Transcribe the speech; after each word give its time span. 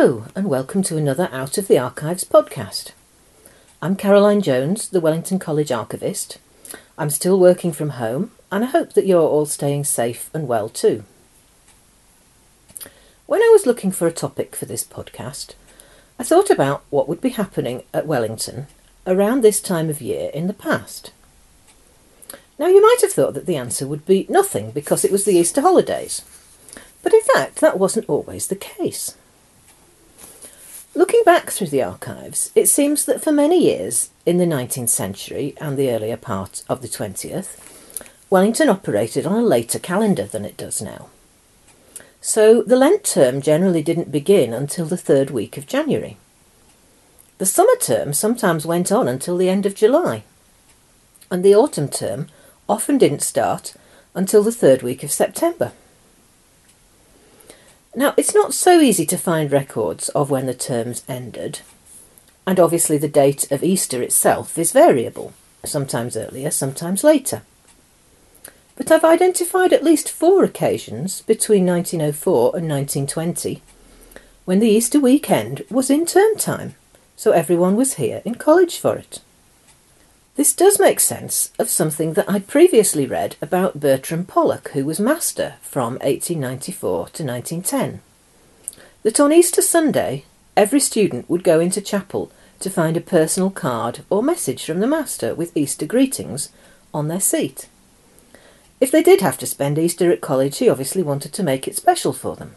Hello, 0.00 0.26
and 0.36 0.46
welcome 0.48 0.84
to 0.84 0.96
another 0.96 1.28
Out 1.32 1.58
of 1.58 1.66
the 1.66 1.76
Archives 1.76 2.22
podcast. 2.22 2.92
I'm 3.82 3.96
Caroline 3.96 4.40
Jones, 4.40 4.88
the 4.88 5.00
Wellington 5.00 5.40
College 5.40 5.72
archivist. 5.72 6.38
I'm 6.96 7.10
still 7.10 7.36
working 7.36 7.72
from 7.72 7.88
home, 7.88 8.30
and 8.52 8.62
I 8.62 8.68
hope 8.68 8.92
that 8.92 9.06
you're 9.06 9.20
all 9.20 9.44
staying 9.44 9.82
safe 9.82 10.30
and 10.32 10.46
well 10.46 10.68
too. 10.68 11.02
When 13.26 13.42
I 13.42 13.50
was 13.50 13.66
looking 13.66 13.90
for 13.90 14.06
a 14.06 14.12
topic 14.12 14.54
for 14.54 14.66
this 14.66 14.84
podcast, 14.84 15.54
I 16.16 16.22
thought 16.22 16.48
about 16.48 16.84
what 16.90 17.08
would 17.08 17.20
be 17.20 17.30
happening 17.30 17.82
at 17.92 18.06
Wellington 18.06 18.68
around 19.04 19.40
this 19.40 19.60
time 19.60 19.90
of 19.90 20.00
year 20.00 20.30
in 20.32 20.46
the 20.46 20.52
past. 20.52 21.10
Now, 22.56 22.68
you 22.68 22.80
might 22.80 23.00
have 23.02 23.10
thought 23.10 23.34
that 23.34 23.46
the 23.46 23.56
answer 23.56 23.84
would 23.84 24.06
be 24.06 24.26
nothing 24.28 24.70
because 24.70 25.04
it 25.04 25.10
was 25.10 25.24
the 25.24 25.34
Easter 25.34 25.60
holidays. 25.60 26.22
But 27.02 27.14
in 27.14 27.22
fact, 27.22 27.56
that 27.56 27.80
wasn't 27.80 28.08
always 28.08 28.46
the 28.46 28.54
case. 28.54 29.16
Looking 30.98 31.22
back 31.24 31.52
through 31.52 31.68
the 31.68 31.84
archives, 31.84 32.50
it 32.56 32.68
seems 32.68 33.04
that 33.04 33.22
for 33.22 33.30
many 33.30 33.62
years 33.62 34.10
in 34.26 34.38
the 34.38 34.44
19th 34.44 34.88
century 34.88 35.54
and 35.60 35.78
the 35.78 35.92
earlier 35.92 36.16
part 36.16 36.64
of 36.68 36.82
the 36.82 36.88
20th, 36.88 37.56
Wellington 38.30 38.68
operated 38.68 39.24
on 39.24 39.38
a 39.38 39.46
later 39.46 39.78
calendar 39.78 40.24
than 40.24 40.44
it 40.44 40.56
does 40.56 40.82
now. 40.82 41.08
So 42.20 42.64
the 42.64 42.74
Lent 42.74 43.04
term 43.04 43.40
generally 43.40 43.80
didn't 43.80 44.10
begin 44.10 44.52
until 44.52 44.86
the 44.86 44.96
third 44.96 45.30
week 45.30 45.56
of 45.56 45.68
January. 45.68 46.16
The 47.38 47.46
summer 47.46 47.76
term 47.80 48.12
sometimes 48.12 48.66
went 48.66 48.90
on 48.90 49.06
until 49.06 49.36
the 49.36 49.48
end 49.48 49.66
of 49.66 49.76
July, 49.76 50.24
and 51.30 51.44
the 51.44 51.54
autumn 51.54 51.86
term 51.86 52.26
often 52.68 52.98
didn't 52.98 53.22
start 53.22 53.74
until 54.16 54.42
the 54.42 54.50
third 54.50 54.82
week 54.82 55.04
of 55.04 55.12
September. 55.12 55.70
Now, 57.94 58.14
it's 58.16 58.34
not 58.34 58.54
so 58.54 58.80
easy 58.80 59.06
to 59.06 59.16
find 59.16 59.50
records 59.50 60.08
of 60.10 60.30
when 60.30 60.46
the 60.46 60.54
terms 60.54 61.02
ended, 61.08 61.60
and 62.46 62.60
obviously 62.60 62.98
the 62.98 63.08
date 63.08 63.50
of 63.50 63.64
Easter 63.64 64.02
itself 64.02 64.58
is 64.58 64.72
variable, 64.72 65.32
sometimes 65.64 66.16
earlier, 66.16 66.50
sometimes 66.50 67.02
later. 67.02 67.42
But 68.76 68.92
I've 68.92 69.04
identified 69.04 69.72
at 69.72 69.82
least 69.82 70.10
four 70.10 70.44
occasions 70.44 71.22
between 71.22 71.66
1904 71.66 72.56
and 72.56 72.68
1920 72.68 73.62
when 74.44 74.60
the 74.60 74.68
Easter 74.68 75.00
weekend 75.00 75.64
was 75.68 75.90
in 75.90 76.06
term 76.06 76.36
time, 76.36 76.74
so 77.16 77.32
everyone 77.32 77.76
was 77.76 77.94
here 77.94 78.22
in 78.24 78.34
college 78.36 78.78
for 78.78 78.96
it. 78.96 79.20
This 80.38 80.54
does 80.54 80.78
make 80.78 81.00
sense 81.00 81.50
of 81.58 81.68
something 81.68 82.12
that 82.12 82.30
I'd 82.30 82.46
previously 82.46 83.06
read 83.06 83.34
about 83.42 83.80
Bertram 83.80 84.24
Pollock, 84.24 84.68
who 84.68 84.84
was 84.84 85.00
master 85.00 85.56
from 85.60 85.94
1894 85.94 87.08
to 87.08 87.24
1910. 87.24 88.00
That 89.02 89.18
on 89.18 89.32
Easter 89.32 89.60
Sunday, 89.60 90.26
every 90.56 90.78
student 90.78 91.28
would 91.28 91.42
go 91.42 91.58
into 91.58 91.80
chapel 91.80 92.30
to 92.60 92.70
find 92.70 92.96
a 92.96 93.00
personal 93.00 93.50
card 93.50 94.04
or 94.08 94.22
message 94.22 94.64
from 94.64 94.78
the 94.78 94.86
master 94.86 95.34
with 95.34 95.56
Easter 95.56 95.86
greetings 95.86 96.50
on 96.94 97.08
their 97.08 97.18
seat. 97.18 97.68
If 98.80 98.92
they 98.92 99.02
did 99.02 99.20
have 99.20 99.38
to 99.38 99.46
spend 99.46 99.76
Easter 99.76 100.12
at 100.12 100.20
college, 100.20 100.58
he 100.58 100.68
obviously 100.68 101.02
wanted 101.02 101.32
to 101.32 101.42
make 101.42 101.66
it 101.66 101.74
special 101.74 102.12
for 102.12 102.36
them. 102.36 102.54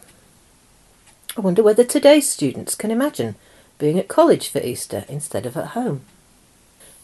I 1.36 1.40
wonder 1.40 1.64
whether 1.64 1.82
today's 1.82 2.30
students 2.30 2.76
can 2.76 2.92
imagine 2.92 3.34
being 3.78 3.98
at 3.98 4.06
college 4.06 4.50
for 4.50 4.60
Easter 4.60 5.04
instead 5.08 5.46
of 5.46 5.56
at 5.56 5.70
home. 5.70 6.02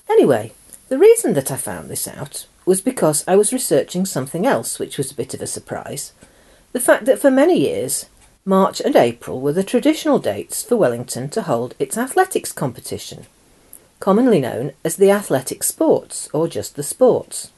Anyway, 0.09 0.53
the 0.89 0.98
reason 0.98 1.34
that 1.34 1.50
I 1.50 1.56
found 1.56 1.89
this 1.89 2.08
out 2.08 2.47
was 2.64 2.81
because 2.81 3.25
I 3.27 3.36
was 3.36 3.53
researching 3.53 4.06
something 4.06 4.47
else 4.47 4.78
which 4.78 4.98
was 4.98 5.11
a 5.11 5.14
bit 5.14 5.34
of 5.34 5.42
a 5.42 5.47
surprise. 5.47 6.12
The 6.72 6.80
fact 6.80 7.05
that 7.05 7.19
for 7.19 7.30
many 7.30 7.61
years, 7.61 8.06
March 8.45 8.80
and 8.80 8.97
April 8.97 9.41
were 9.41 9.53
the 9.53 9.62
traditional 9.62 10.19
dates 10.19 10.62
for 10.62 10.77
Wellington 10.77 11.28
to 11.30 11.42
hold 11.42 11.75
its 11.78 11.98
athletics 11.98 12.53
competition, 12.53 13.27
commonly 14.00 14.41
known 14.41 14.72
as 14.84 14.97
the 14.97 15.11
athletic 15.11 15.62
sports 15.62 16.30
or 16.33 16.48
just 16.48 16.77
the 16.77 16.83
sports. 16.83 17.50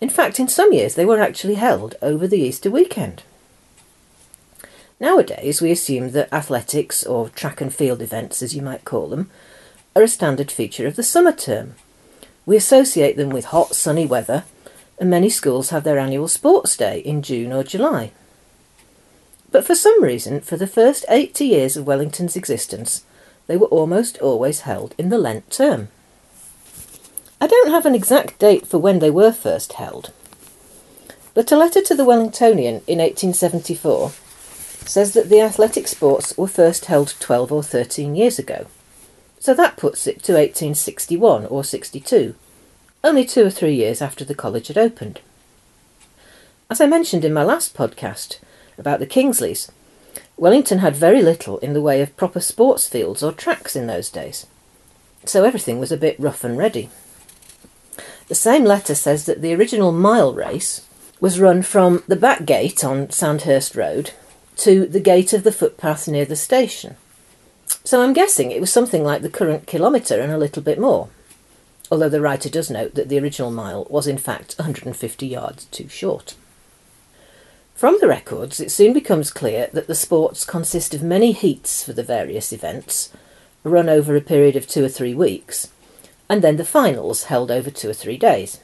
In 0.00 0.10
fact, 0.10 0.38
in 0.38 0.48
some 0.48 0.72
years 0.72 0.94
they 0.94 1.06
were 1.06 1.20
actually 1.20 1.54
held 1.54 1.94
over 2.02 2.26
the 2.26 2.40
Easter 2.40 2.70
weekend. 2.70 3.22
Nowadays, 5.00 5.60
we 5.62 5.70
assume 5.70 6.10
that 6.10 6.32
athletics, 6.32 7.04
or 7.04 7.30
track 7.30 7.60
and 7.60 7.74
field 7.74 8.00
events 8.00 8.42
as 8.42 8.54
you 8.54 8.62
might 8.62 8.84
call 8.84 9.08
them, 9.08 9.30
are 9.96 10.02
a 10.02 10.08
standard 10.08 10.50
feature 10.50 10.86
of 10.86 10.96
the 10.96 11.02
summer 11.02 11.32
term, 11.32 11.74
we 12.46 12.56
associate 12.56 13.16
them 13.16 13.30
with 13.30 13.46
hot, 13.46 13.74
sunny 13.74 14.06
weather, 14.06 14.44
and 14.98 15.10
many 15.10 15.30
schools 15.30 15.70
have 15.70 15.84
their 15.84 15.98
annual 15.98 16.28
sports 16.28 16.76
day 16.76 17.00
in 17.00 17.22
June 17.22 17.52
or 17.52 17.64
July. 17.64 18.12
But 19.50 19.64
for 19.64 19.74
some 19.74 20.02
reason, 20.02 20.40
for 20.40 20.56
the 20.56 20.66
first 20.66 21.04
80 21.08 21.44
years 21.44 21.76
of 21.76 21.86
Wellington's 21.86 22.36
existence, 22.36 23.04
they 23.46 23.56
were 23.56 23.66
almost 23.66 24.18
always 24.18 24.60
held 24.60 24.94
in 24.98 25.10
the 25.10 25.18
Lent 25.18 25.50
term. 25.50 25.88
I 27.40 27.46
don't 27.46 27.70
have 27.70 27.86
an 27.86 27.94
exact 27.94 28.38
date 28.38 28.66
for 28.66 28.78
when 28.78 29.00
they 29.00 29.10
were 29.10 29.32
first 29.32 29.74
held, 29.74 30.12
but 31.34 31.50
a 31.50 31.56
letter 31.56 31.82
to 31.82 31.94
the 31.94 32.04
Wellingtonian 32.04 32.82
in 32.86 32.98
1874 32.98 34.12
says 34.86 35.14
that 35.14 35.28
the 35.28 35.40
athletic 35.40 35.88
sports 35.88 36.36
were 36.38 36.46
first 36.46 36.86
held 36.86 37.14
12 37.18 37.52
or 37.52 37.62
13 37.62 38.14
years 38.14 38.38
ago. 38.38 38.66
So 39.44 39.52
that 39.52 39.76
puts 39.76 40.06
it 40.06 40.22
to 40.22 40.32
1861 40.32 41.44
or 41.44 41.62
62, 41.62 42.34
only 43.04 43.26
two 43.26 43.44
or 43.44 43.50
three 43.50 43.74
years 43.74 44.00
after 44.00 44.24
the 44.24 44.34
college 44.34 44.68
had 44.68 44.78
opened. 44.78 45.20
As 46.70 46.80
I 46.80 46.86
mentioned 46.86 47.26
in 47.26 47.34
my 47.34 47.42
last 47.42 47.76
podcast 47.76 48.38
about 48.78 49.00
the 49.00 49.06
Kingsleys, 49.06 49.70
Wellington 50.38 50.78
had 50.78 50.96
very 50.96 51.20
little 51.20 51.58
in 51.58 51.74
the 51.74 51.82
way 51.82 52.00
of 52.00 52.16
proper 52.16 52.40
sports 52.40 52.88
fields 52.88 53.22
or 53.22 53.32
tracks 53.32 53.76
in 53.76 53.86
those 53.86 54.08
days, 54.08 54.46
so 55.26 55.44
everything 55.44 55.78
was 55.78 55.92
a 55.92 55.98
bit 55.98 56.18
rough 56.18 56.42
and 56.42 56.56
ready. 56.56 56.88
The 58.28 58.34
same 58.34 58.64
letter 58.64 58.94
says 58.94 59.26
that 59.26 59.42
the 59.42 59.54
original 59.54 59.92
mile 59.92 60.32
race 60.32 60.88
was 61.20 61.38
run 61.38 61.60
from 61.60 62.02
the 62.08 62.16
back 62.16 62.46
gate 62.46 62.82
on 62.82 63.10
Sandhurst 63.10 63.76
Road 63.76 64.12
to 64.56 64.86
the 64.86 65.00
gate 65.00 65.34
of 65.34 65.44
the 65.44 65.52
footpath 65.52 66.08
near 66.08 66.24
the 66.24 66.34
station. 66.34 66.96
So 67.84 68.02
I'm 68.02 68.14
guessing 68.14 68.50
it 68.50 68.60
was 68.60 68.72
something 68.72 69.04
like 69.04 69.22
the 69.22 69.28
current 69.28 69.66
kilometre 69.66 70.18
and 70.18 70.32
a 70.32 70.38
little 70.38 70.62
bit 70.62 70.78
more. 70.78 71.08
Although 71.90 72.08
the 72.08 72.20
writer 72.20 72.48
does 72.48 72.70
note 72.70 72.94
that 72.94 73.08
the 73.08 73.18
original 73.18 73.50
mile 73.50 73.86
was 73.90 74.06
in 74.06 74.16
fact 74.16 74.54
150 74.58 75.26
yards 75.26 75.66
too 75.66 75.88
short. 75.88 76.34
From 77.74 77.98
the 78.00 78.08
records, 78.08 78.58
it 78.58 78.70
soon 78.70 78.94
becomes 78.94 79.30
clear 79.30 79.68
that 79.72 79.86
the 79.86 79.94
sports 79.94 80.44
consist 80.44 80.94
of 80.94 81.02
many 81.02 81.32
heats 81.32 81.84
for 81.84 81.92
the 81.92 82.02
various 82.02 82.52
events, 82.52 83.12
run 83.64 83.88
over 83.88 84.16
a 84.16 84.20
period 84.20 84.56
of 84.56 84.66
two 84.66 84.84
or 84.84 84.88
three 84.88 85.14
weeks, 85.14 85.68
and 86.28 86.40
then 86.40 86.56
the 86.56 86.64
finals 86.64 87.24
held 87.24 87.50
over 87.50 87.70
two 87.70 87.90
or 87.90 87.94
three 87.94 88.16
days. 88.16 88.60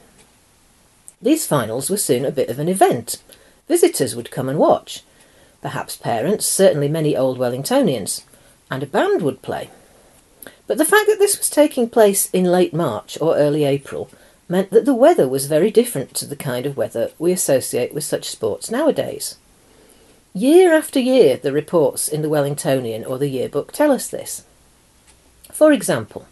These 1.21 1.45
finals 1.45 1.89
were 1.89 1.97
soon 1.97 2.25
a 2.25 2.31
bit 2.31 2.49
of 2.49 2.57
an 2.57 2.67
event. 2.67 3.21
Visitors 3.67 4.15
would 4.15 4.31
come 4.31 4.49
and 4.49 4.57
watch, 4.57 5.03
perhaps 5.61 5.95
parents, 5.95 6.47
certainly 6.47 6.87
many 6.87 7.15
old 7.15 7.37
Wellingtonians 7.37 8.23
and 8.71 8.81
a 8.81 8.87
band 8.87 9.21
would 9.21 9.41
play. 9.41 9.69
But 10.65 10.77
the 10.77 10.85
fact 10.85 11.07
that 11.07 11.19
this 11.19 11.37
was 11.37 11.49
taking 11.49 11.89
place 11.89 12.29
in 12.31 12.45
late 12.45 12.73
March 12.73 13.17
or 13.19 13.35
early 13.35 13.65
April 13.65 14.09
meant 14.47 14.71
that 14.71 14.85
the 14.85 14.95
weather 14.95 15.27
was 15.27 15.45
very 15.45 15.69
different 15.69 16.15
to 16.15 16.25
the 16.25 16.35
kind 16.37 16.65
of 16.65 16.77
weather 16.77 17.11
we 17.19 17.33
associate 17.33 17.93
with 17.93 18.05
such 18.05 18.29
sports 18.29 18.71
nowadays. 18.71 19.37
Year 20.33 20.73
after 20.73 20.99
year, 20.99 21.35
the 21.35 21.51
reports 21.51 22.07
in 22.07 22.21
the 22.21 22.29
Wellingtonian 22.29 23.07
or 23.07 23.17
the 23.17 23.27
yearbook 23.27 23.73
tell 23.73 23.91
us 23.91 24.07
this. 24.07 24.45
For 25.51 25.73
example, 25.73 26.25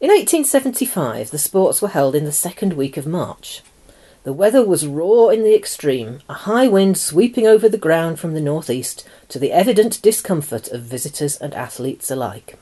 in 0.00 0.08
1875 0.08 1.30
the 1.30 1.38
sports 1.38 1.82
were 1.82 1.88
held 1.88 2.14
in 2.14 2.24
the 2.24 2.32
second 2.32 2.72
week 2.72 2.96
of 2.96 3.06
March. 3.06 3.62
The 4.24 4.32
weather 4.32 4.64
was 4.64 4.86
raw 4.86 5.28
in 5.28 5.42
the 5.42 5.54
extreme, 5.54 6.20
a 6.28 6.34
high 6.34 6.68
wind 6.68 6.98
sweeping 6.98 7.46
over 7.46 7.68
the 7.68 7.78
ground 7.78 8.18
from 8.18 8.34
the 8.34 8.40
northeast 8.40 9.08
to 9.28 9.38
the 9.38 9.52
evident 9.52 10.02
discomfort 10.02 10.68
of 10.68 10.82
visitors 10.82 11.36
and 11.36 11.54
athletes 11.54 12.10
alike. 12.10 12.58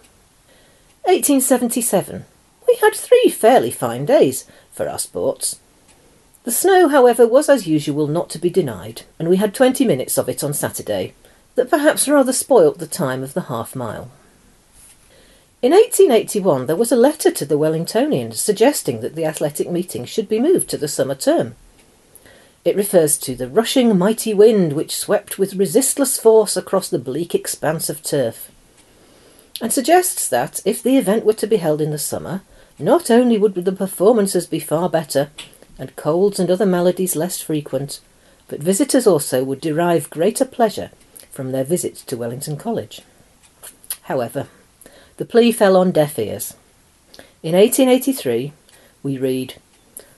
1877. 1.04 2.24
We 2.66 2.76
had 2.80 2.94
three 2.94 3.30
fairly 3.30 3.70
fine 3.70 4.04
days 4.04 4.44
for 4.72 4.88
our 4.88 4.98
sports. 4.98 5.58
The 6.44 6.52
snow, 6.52 6.88
however, 6.88 7.26
was 7.26 7.48
as 7.48 7.66
usual 7.66 8.06
not 8.06 8.28
to 8.30 8.38
be 8.38 8.50
denied, 8.50 9.02
and 9.18 9.28
we 9.28 9.36
had 9.36 9.54
twenty 9.54 9.84
minutes 9.84 10.18
of 10.18 10.28
it 10.28 10.44
on 10.44 10.52
Saturday, 10.52 11.14
that 11.54 11.70
perhaps 11.70 12.08
rather 12.08 12.32
spoilt 12.32 12.78
the 12.78 12.86
time 12.86 13.22
of 13.22 13.34
the 13.34 13.42
half 13.42 13.74
mile. 13.74 14.10
In 15.62 15.72
1881, 15.72 16.66
there 16.66 16.76
was 16.76 16.92
a 16.92 16.96
letter 16.96 17.30
to 17.30 17.46
the 17.46 17.58
Wellingtonians 17.58 18.34
suggesting 18.34 19.00
that 19.00 19.14
the 19.14 19.24
athletic 19.24 19.70
meeting 19.70 20.04
should 20.04 20.28
be 20.28 20.38
moved 20.38 20.68
to 20.68 20.76
the 20.76 20.86
summer 20.86 21.14
term. 21.14 21.54
It 22.62 22.76
refers 22.76 23.16
to 23.18 23.34
the 23.34 23.48
rushing 23.48 23.96
mighty 23.96 24.34
wind 24.34 24.74
which 24.74 24.94
swept 24.94 25.38
with 25.38 25.54
resistless 25.54 26.18
force 26.18 26.58
across 26.58 26.90
the 26.90 26.98
bleak 26.98 27.34
expanse 27.34 27.88
of 27.88 28.02
turf, 28.02 28.50
and 29.58 29.72
suggests 29.72 30.28
that, 30.28 30.60
if 30.66 30.82
the 30.82 30.98
event 30.98 31.24
were 31.24 31.32
to 31.32 31.46
be 31.46 31.56
held 31.56 31.80
in 31.80 31.90
the 31.90 31.98
summer, 31.98 32.42
not 32.78 33.10
only 33.10 33.38
would 33.38 33.54
the 33.54 33.72
performances 33.72 34.46
be 34.46 34.60
far 34.60 34.90
better, 34.90 35.30
and 35.78 35.96
colds 35.96 36.38
and 36.38 36.50
other 36.50 36.66
maladies 36.66 37.16
less 37.16 37.40
frequent, 37.40 38.00
but 38.48 38.60
visitors 38.60 39.06
also 39.06 39.42
would 39.42 39.62
derive 39.62 40.10
greater 40.10 40.44
pleasure 40.44 40.90
from 41.30 41.52
their 41.52 41.64
visit 41.64 41.96
to 41.96 42.16
Wellington 42.18 42.58
College. 42.58 43.00
However, 44.02 44.48
the 45.16 45.24
plea 45.24 45.52
fell 45.52 45.76
on 45.76 45.92
deaf 45.92 46.18
ears. 46.18 46.54
In 47.42 47.54
1883, 47.54 48.52
we 49.02 49.18
read 49.18 49.54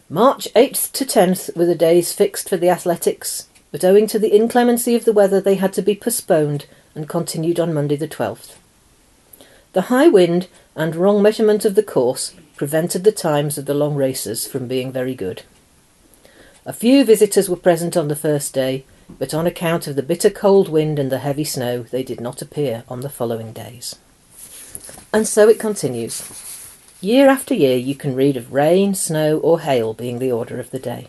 March 0.08 0.48
8th 0.56 0.90
to 0.92 1.04
10th 1.04 1.54
were 1.56 1.66
the 1.66 1.74
days 1.74 2.12
fixed 2.12 2.48
for 2.48 2.56
the 2.56 2.70
athletics, 2.70 3.48
but 3.70 3.84
owing 3.84 4.06
to 4.06 4.18
the 4.18 4.34
inclemency 4.34 4.94
of 4.94 5.04
the 5.04 5.12
weather, 5.12 5.40
they 5.40 5.56
had 5.56 5.72
to 5.74 5.82
be 5.82 5.94
postponed 5.94 6.66
and 6.94 7.08
continued 7.08 7.60
on 7.60 7.74
Monday 7.74 7.96
the 7.96 8.08
12th. 8.08 8.56
The 9.74 9.82
high 9.82 10.08
wind 10.08 10.48
and 10.74 10.96
wrong 10.96 11.22
measurement 11.22 11.64
of 11.64 11.74
the 11.74 11.82
course 11.82 12.34
prevented 12.56 13.04
the 13.04 13.12
times 13.12 13.58
of 13.58 13.66
the 13.66 13.74
long 13.74 13.94
races 13.94 14.46
from 14.46 14.66
being 14.66 14.90
very 14.90 15.14
good. 15.14 15.42
A 16.66 16.72
few 16.72 17.04
visitors 17.04 17.48
were 17.48 17.56
present 17.56 17.96
on 17.96 18.08
the 18.08 18.16
first 18.16 18.52
day, 18.52 18.84
but 19.08 19.32
on 19.32 19.46
account 19.46 19.86
of 19.86 19.94
the 19.94 20.02
bitter 20.02 20.30
cold 20.30 20.68
wind 20.68 20.98
and 20.98 21.12
the 21.12 21.18
heavy 21.18 21.44
snow, 21.44 21.82
they 21.82 22.02
did 22.02 22.20
not 22.20 22.42
appear 22.42 22.84
on 22.88 23.02
the 23.02 23.08
following 23.08 23.52
days. 23.52 23.96
And 25.12 25.26
so 25.26 25.48
it 25.48 25.58
continues. 25.58 26.22
Year 27.00 27.28
after 27.28 27.54
year, 27.54 27.76
you 27.76 27.94
can 27.94 28.14
read 28.14 28.36
of 28.36 28.52
rain, 28.52 28.94
snow, 28.94 29.38
or 29.38 29.60
hail 29.60 29.94
being 29.94 30.18
the 30.18 30.32
order 30.32 30.58
of 30.58 30.70
the 30.70 30.78
day. 30.78 31.08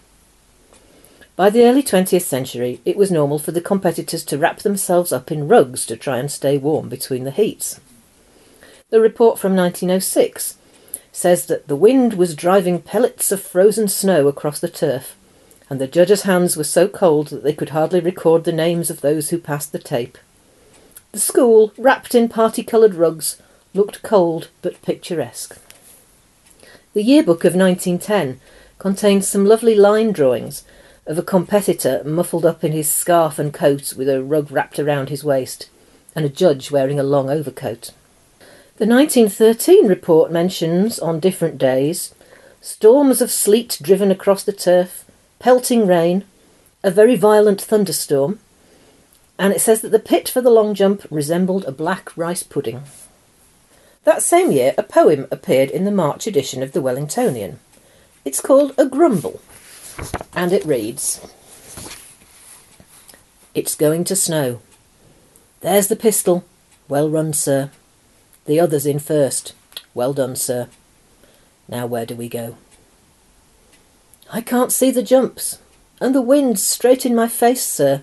By 1.35 1.49
the 1.49 1.63
early 1.63 1.81
20th 1.81 2.23
century, 2.23 2.81
it 2.83 2.97
was 2.97 3.11
normal 3.11 3.39
for 3.39 3.51
the 3.51 3.61
competitors 3.61 4.23
to 4.25 4.37
wrap 4.37 4.59
themselves 4.59 5.11
up 5.11 5.31
in 5.31 5.47
rugs 5.47 5.85
to 5.85 5.95
try 5.95 6.17
and 6.17 6.29
stay 6.29 6.57
warm 6.57 6.89
between 6.89 7.23
the 7.23 7.31
heats. 7.31 7.79
The 8.89 8.99
report 8.99 9.39
from 9.39 9.55
1906 9.55 10.57
says 11.11 11.45
that 11.45 11.67
the 11.67 11.75
wind 11.75 12.15
was 12.15 12.35
driving 12.35 12.81
pellets 12.81 13.31
of 13.31 13.41
frozen 13.41 13.87
snow 13.87 14.27
across 14.27 14.59
the 14.59 14.67
turf, 14.67 15.15
and 15.69 15.79
the 15.79 15.87
judges' 15.87 16.23
hands 16.23 16.57
were 16.57 16.63
so 16.63 16.87
cold 16.87 17.27
that 17.27 17.43
they 17.43 17.53
could 17.53 17.69
hardly 17.69 17.99
record 17.99 18.43
the 18.43 18.51
names 18.51 18.89
of 18.89 19.01
those 19.01 19.29
who 19.29 19.37
passed 19.37 19.71
the 19.71 19.79
tape. 19.79 20.17
The 21.13 21.19
school, 21.19 21.71
wrapped 21.77 22.13
in 22.13 22.29
party 22.29 22.63
coloured 22.63 22.95
rugs, 22.95 23.41
looked 23.79 24.03
cold 24.03 24.49
but 24.61 24.81
picturesque. 24.81 25.57
The 26.93 27.01
yearbook 27.01 27.45
of 27.45 27.55
1910 27.55 28.41
contains 28.77 29.25
some 29.25 29.45
lovely 29.45 29.73
line 29.73 30.11
drawings 30.11 30.65
of 31.07 31.17
a 31.17 31.23
competitor 31.23 32.03
muffled 32.03 32.45
up 32.45 32.61
in 32.61 32.73
his 32.73 32.91
scarf 32.91 33.39
and 33.39 33.53
coat 33.53 33.93
with 33.95 34.09
a 34.09 34.21
rug 34.21 34.51
wrapped 34.51 34.79
around 34.79 35.07
his 35.07 35.23
waist, 35.23 35.69
and 36.13 36.25
a 36.25 36.29
judge 36.43 36.71
wearing 36.71 36.99
a 36.99 37.03
long 37.03 37.29
overcoat. 37.29 37.91
The 38.75 38.85
1913 38.85 39.87
report 39.87 40.29
mentions, 40.29 40.99
on 40.99 41.21
different 41.21 41.57
days, 41.57 42.13
storms 42.59 43.21
of 43.21 43.31
sleet 43.31 43.79
driven 43.81 44.11
across 44.11 44.43
the 44.43 44.51
turf, 44.51 45.05
pelting 45.39 45.87
rain, 45.87 46.25
a 46.83 46.91
very 46.91 47.15
violent 47.15 47.61
thunderstorm, 47.61 48.39
and 49.37 49.53
it 49.53 49.61
says 49.61 49.79
that 49.79 49.93
the 49.93 49.99
pit 49.99 50.27
for 50.27 50.41
the 50.41 50.49
long 50.49 50.73
jump 50.73 51.05
resembled 51.09 51.63
a 51.63 51.71
black 51.71 52.15
rice 52.17 52.43
pudding. 52.43 52.83
That 54.09 54.23
same 54.23 54.51
year, 54.51 54.73
a 54.75 54.81
poem 54.81 55.27
appeared 55.29 55.69
in 55.69 55.85
the 55.85 55.91
March 55.91 56.25
edition 56.25 56.63
of 56.63 56.71
the 56.71 56.81
Wellingtonian. 56.81 57.57
It's 58.25 58.41
called 58.41 58.73
A 58.75 58.87
Grumble 58.87 59.39
and 60.33 60.51
it 60.51 60.65
reads 60.65 61.21
It's 63.53 63.75
going 63.75 64.03
to 64.05 64.15
snow. 64.15 64.61
There's 65.61 65.89
the 65.89 65.95
pistol. 65.95 66.43
Well 66.87 67.07
run, 67.07 67.33
sir. 67.33 67.69
The 68.45 68.59
other's 68.59 68.87
in 68.87 68.97
first. 68.97 69.53
Well 69.93 70.13
done, 70.13 70.35
sir. 70.35 70.69
Now 71.67 71.85
where 71.85 72.07
do 72.07 72.15
we 72.15 72.29
go? 72.29 72.57
I 74.33 74.41
can't 74.41 74.71
see 74.71 74.89
the 74.89 75.03
jumps, 75.03 75.59
and 76.01 76.15
the 76.15 76.23
wind's 76.23 76.63
straight 76.63 77.05
in 77.05 77.13
my 77.13 77.27
face, 77.27 77.63
sir. 77.63 78.01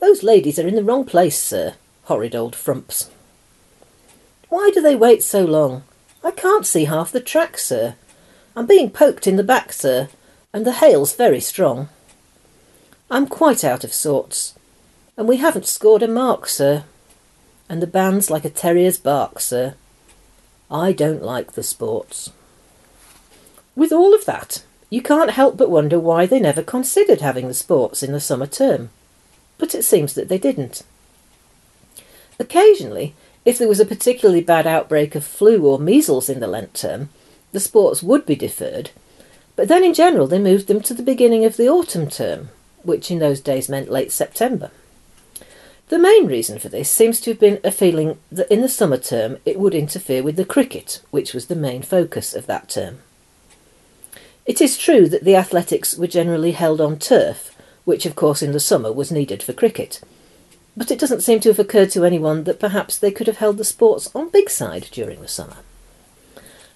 Those 0.00 0.24
ladies 0.24 0.58
are 0.58 0.66
in 0.66 0.74
the 0.74 0.82
wrong 0.82 1.04
place, 1.04 1.40
sir. 1.40 1.74
Horrid 2.06 2.34
old 2.34 2.56
frumps. 2.56 3.10
Why 4.48 4.70
do 4.72 4.80
they 4.80 4.96
wait 4.96 5.22
so 5.22 5.44
long? 5.44 5.82
I 6.22 6.30
can't 6.30 6.66
see 6.66 6.84
half 6.84 7.12
the 7.12 7.20
track, 7.20 7.58
sir. 7.58 7.96
I'm 8.54 8.66
being 8.66 8.90
poked 8.90 9.26
in 9.26 9.36
the 9.36 9.42
back, 9.42 9.72
sir, 9.72 10.08
and 10.52 10.64
the 10.64 10.72
hail's 10.72 11.14
very 11.14 11.40
strong. 11.40 11.88
I'm 13.10 13.26
quite 13.26 13.64
out 13.64 13.84
of 13.84 13.92
sorts, 13.92 14.54
and 15.16 15.28
we 15.28 15.36
haven't 15.36 15.66
scored 15.66 16.02
a 16.02 16.08
mark, 16.08 16.48
sir, 16.48 16.84
and 17.68 17.82
the 17.82 17.86
band's 17.86 18.30
like 18.30 18.44
a 18.44 18.50
terrier's 18.50 18.98
bark, 18.98 19.40
sir. 19.40 19.74
I 20.70 20.92
don't 20.92 21.22
like 21.22 21.52
the 21.52 21.62
sports. 21.62 22.30
With 23.76 23.92
all 23.92 24.14
of 24.14 24.24
that, 24.24 24.64
you 24.90 25.02
can't 25.02 25.30
help 25.30 25.56
but 25.56 25.70
wonder 25.70 25.98
why 25.98 26.26
they 26.26 26.40
never 26.40 26.62
considered 26.62 27.20
having 27.20 27.48
the 27.48 27.54
sports 27.54 28.02
in 28.02 28.12
the 28.12 28.20
summer 28.20 28.46
term. 28.46 28.90
But 29.58 29.74
it 29.74 29.84
seems 29.84 30.14
that 30.14 30.28
they 30.28 30.38
didn't. 30.38 30.82
Occasionally, 32.38 33.14
if 33.46 33.56
there 33.56 33.68
was 33.68 33.80
a 33.80 33.86
particularly 33.86 34.42
bad 34.42 34.66
outbreak 34.66 35.14
of 35.14 35.24
flu 35.24 35.64
or 35.64 35.78
measles 35.78 36.28
in 36.28 36.40
the 36.40 36.46
Lent 36.46 36.74
term, 36.74 37.08
the 37.52 37.60
sports 37.60 38.02
would 38.02 38.26
be 38.26 38.36
deferred 38.36 38.90
but 39.56 39.68
then 39.68 39.82
in 39.82 39.94
general, 39.94 40.26
they 40.26 40.38
moved 40.38 40.68
them 40.68 40.82
to 40.82 40.94
the 40.94 41.02
beginning 41.02 41.44
of 41.46 41.56
the 41.56 41.68
autumn 41.68 42.08
term, 42.08 42.50
which 42.82 43.10
in 43.10 43.18
those 43.18 43.40
days 43.40 43.70
meant 43.70 43.90
late 43.90 44.12
September. 44.12 44.70
The 45.88 45.98
main 45.98 46.26
reason 46.26 46.58
for 46.58 46.68
this 46.68 46.90
seems 46.90 47.20
to 47.20 47.30
have 47.30 47.40
been 47.40 47.58
a 47.64 47.72
feeling 47.72 48.18
that 48.30 48.52
in 48.52 48.60
the 48.60 48.68
summer 48.68 48.98
term 48.98 49.38
it 49.46 49.58
would 49.58 49.74
interfere 49.74 50.22
with 50.22 50.36
the 50.36 50.44
cricket, 50.44 51.00
which 51.10 51.32
was 51.32 51.46
the 51.46 51.56
main 51.56 51.82
focus 51.82 52.34
of 52.34 52.46
that 52.46 52.68
term. 52.68 52.98
It 54.44 54.60
is 54.60 54.76
true 54.76 55.08
that 55.08 55.24
the 55.24 55.36
athletics 55.36 55.96
were 55.96 56.06
generally 56.06 56.52
held 56.52 56.80
on 56.80 56.98
turf, 56.98 57.56
which 57.84 58.04
of 58.04 58.14
course 58.14 58.42
in 58.42 58.52
the 58.52 58.60
summer 58.60 58.92
was 58.92 59.10
needed 59.10 59.42
for 59.42 59.52
cricket, 59.52 60.00
but 60.76 60.90
it 60.90 60.98
doesn't 60.98 61.22
seem 61.22 61.40
to 61.40 61.48
have 61.48 61.58
occurred 61.58 61.90
to 61.90 62.04
anyone 62.04 62.44
that 62.44 62.60
perhaps 62.60 62.98
they 62.98 63.10
could 63.10 63.26
have 63.26 63.38
held 63.38 63.56
the 63.56 63.64
sports 63.64 64.10
on 64.14 64.28
big 64.28 64.50
side 64.50 64.88
during 64.92 65.20
the 65.22 65.28
summer. 65.28 65.56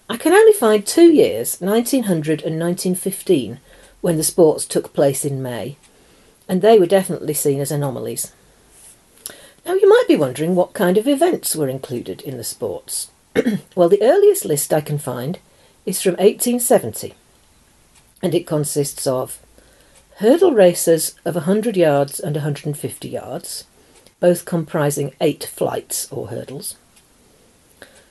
I 0.08 0.17
can 0.17 0.32
only 0.32 0.52
find 0.52 0.85
two 0.85 1.12
years, 1.12 1.61
1900 1.61 2.43
and 2.43 2.58
1915, 2.58 3.61
when 4.00 4.17
the 4.17 4.25
sports 4.25 4.64
took 4.64 4.93
place 4.93 5.25
in 5.25 5.43
May, 5.43 5.76
and 6.49 6.62
they 6.62 6.79
were 6.79 6.87
definitely 6.87 7.35
seen 7.35 7.61
as 7.61 7.70
anomalies. 7.70 8.32
Now, 9.67 9.75
you 9.75 9.88
might 9.88 10.08
be 10.08 10.17
wondering 10.17 10.55
what 10.55 10.73
kind 10.73 10.96
of 10.96 11.06
events 11.06 11.55
were 11.55 11.69
included 11.69 12.23
in 12.23 12.38
the 12.38 12.44
sports. 12.44 13.11
well, 13.76 13.88
the 13.88 14.03
earliest 14.03 14.44
list 14.44 14.73
I 14.73 14.81
can 14.81 14.99
find 14.99 15.38
is 15.85 16.00
from 16.03 16.12
1870, 16.12 17.14
and 18.23 18.35
it 18.35 18.46
consists 18.46 19.06
of 19.06 19.38
hurdle 20.17 20.53
races 20.53 21.14
of 21.25 21.35
100 21.35 21.76
yards 21.76 22.19
and 22.19 22.37
150 22.37 23.08
yards, 23.08 23.64
both 24.20 24.44
comprising 24.44 25.12
eight 25.20 25.44
flights 25.44 26.11
or 26.12 26.28
hurdles, 26.28 26.76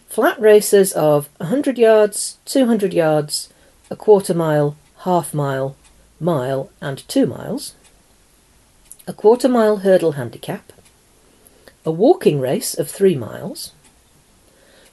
Flat 0.09 0.42
races 0.42 0.92
of 0.94 1.30
100 1.37 1.78
yards, 1.78 2.39
200 2.45 2.95
yards, 2.95 3.54
a 3.92 3.95
quarter 3.95 4.33
mile, 4.33 4.75
half 5.01 5.35
mile, 5.35 5.75
mile, 6.19 6.71
and 6.81 7.07
two 7.07 7.28
miles. 7.28 7.75
A 9.07 9.13
quarter 9.13 9.47
mile 9.47 9.78
hurdle 9.78 10.13
handicap. 10.13 10.73
A 11.85 11.92
walking 11.92 12.39
race 12.39 12.73
of 12.73 12.89
three 12.89 13.16
miles. 13.16 13.71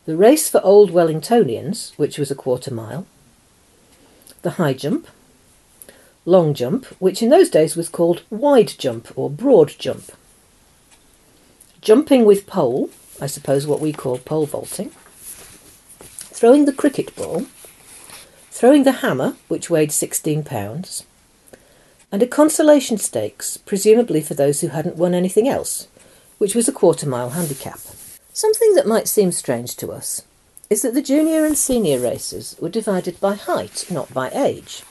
The 0.05 0.19
race 0.19 0.51
for 0.51 0.61
Old 0.63 0.91
Wellingtonians, 0.91 1.97
which 1.97 2.19
was 2.19 2.31
a 2.31 2.35
quarter 2.35 2.73
mile. 2.73 3.07
The 4.43 4.51
high 4.51 4.75
jump. 4.75 5.09
Long 6.27 6.53
jump, 6.53 6.85
which 6.99 7.23
in 7.23 7.31
those 7.31 7.49
days 7.49 7.75
was 7.75 7.89
called 7.89 8.23
wide 8.29 8.75
jump 8.77 9.11
or 9.17 9.31
broad 9.31 9.75
jump. 9.79 10.13
Jumping 11.87 12.25
with 12.25 12.49
pole, 12.49 12.91
I 13.21 13.29
suppose 13.29 13.65
what 13.65 13.79
we 13.79 13.93
call 13.93 14.19
pole 14.19 14.45
vaulting 14.45 14.91
throwing 16.01 16.65
the 16.65 16.73
cricket 16.73 17.15
ball, 17.15 17.47
throwing 18.51 18.83
the 18.83 19.07
hammer, 19.07 19.37
which 19.47 19.71
weighed 19.71 19.93
16 19.93 20.43
pounds, 20.43 21.05
and 22.11 22.25
a 22.25 22.27
consolation 22.27 22.99
stakes, 22.99 23.57
presumably 23.57 24.21
for 24.21 24.35
those 24.35 24.63
who 24.63 24.69
hadn't 24.69 24.97
won 24.97 25.15
anything 25.15 25.49
else, 25.49 25.87
which 26.39 26.57
was 26.57 26.67
a 26.67 26.73
quarter 26.73 27.09
mile 27.09 27.31
handicap. 27.31 27.79
Something 28.33 28.75
that 28.75 28.89
might 28.89 29.07
seem 29.07 29.31
strange 29.31 29.77
to 29.77 29.93
us 29.93 30.23
is 30.69 30.83
that 30.83 30.93
the 30.93 31.01
junior 31.01 31.47
and 31.47 31.57
senior 31.57 32.01
races 32.01 32.57
were 32.61 32.69
divided 32.69 33.21
by 33.21 33.37
height, 33.37 33.87
not 33.93 34.13
by 34.13 34.31
age. 34.31 34.83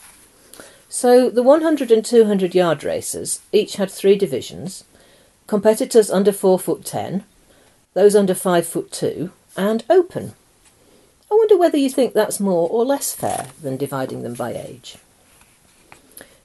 So 0.88 1.28
the 1.28 1.42
100 1.42 1.90
and 1.90 2.02
200 2.02 2.54
yard 2.54 2.84
races 2.84 3.42
each 3.52 3.76
had 3.76 3.90
three 3.90 4.16
divisions 4.16 4.84
competitors 5.46 6.10
under 6.10 6.32
4 6.32 6.58
foot 6.58 6.84
10, 6.84 7.24
those 7.94 8.16
under 8.16 8.34
5 8.34 8.66
foot 8.66 8.92
2, 8.92 9.30
and 9.56 9.84
open, 9.88 10.34
I 11.30 11.34
wonder 11.34 11.56
whether 11.56 11.78
you 11.78 11.90
think 11.90 12.14
that's 12.14 12.38
more 12.38 12.68
or 12.68 12.84
less 12.84 13.12
fair 13.12 13.48
than 13.60 13.76
dividing 13.76 14.22
them 14.22 14.34
by 14.34 14.52
age. 14.54 14.96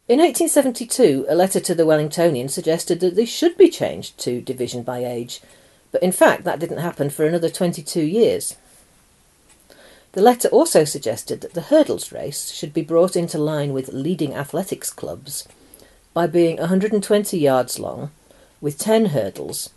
In 0.08 0.20
1872, 0.20 1.28
a 1.30 1.36
letter 1.36 1.60
to 1.60 1.76
the 1.76 1.86
Wellingtonian 1.86 2.50
suggested 2.50 3.00
that 3.00 3.16
this 3.16 3.30
should 3.30 3.56
be 3.58 3.70
changed 3.70 4.18
to 4.20 4.42
division 4.42 4.84
by 4.84 5.06
age, 5.06 5.40
but 5.92 6.04
in 6.04 6.12
fact 6.12 6.44
that 6.44 6.60
didn't 6.60 6.80
happen 6.80 7.10
for 7.10 7.26
another 7.26 7.50
22 7.50 8.02
years. 8.02 8.56
The 10.14 10.22
letter 10.22 10.50
also 10.50 10.84
suggested 10.84 11.42
that 11.42 11.54
the 11.54 11.62
hurdles 11.62 12.12
race 12.12 12.52
should 12.52 12.74
be 12.74 12.82
brought 12.82 13.16
into 13.16 13.38
line 13.38 13.72
with 13.72 13.94
leading 13.94 14.34
athletics 14.34 14.92
clubs 14.92 15.48
by 16.14 16.28
being 16.28 16.58
120 16.58 17.38
yards 17.38 17.80
long, 17.80 18.12
with 18.62 18.78
10 18.78 19.08
hurdles, 19.08 19.72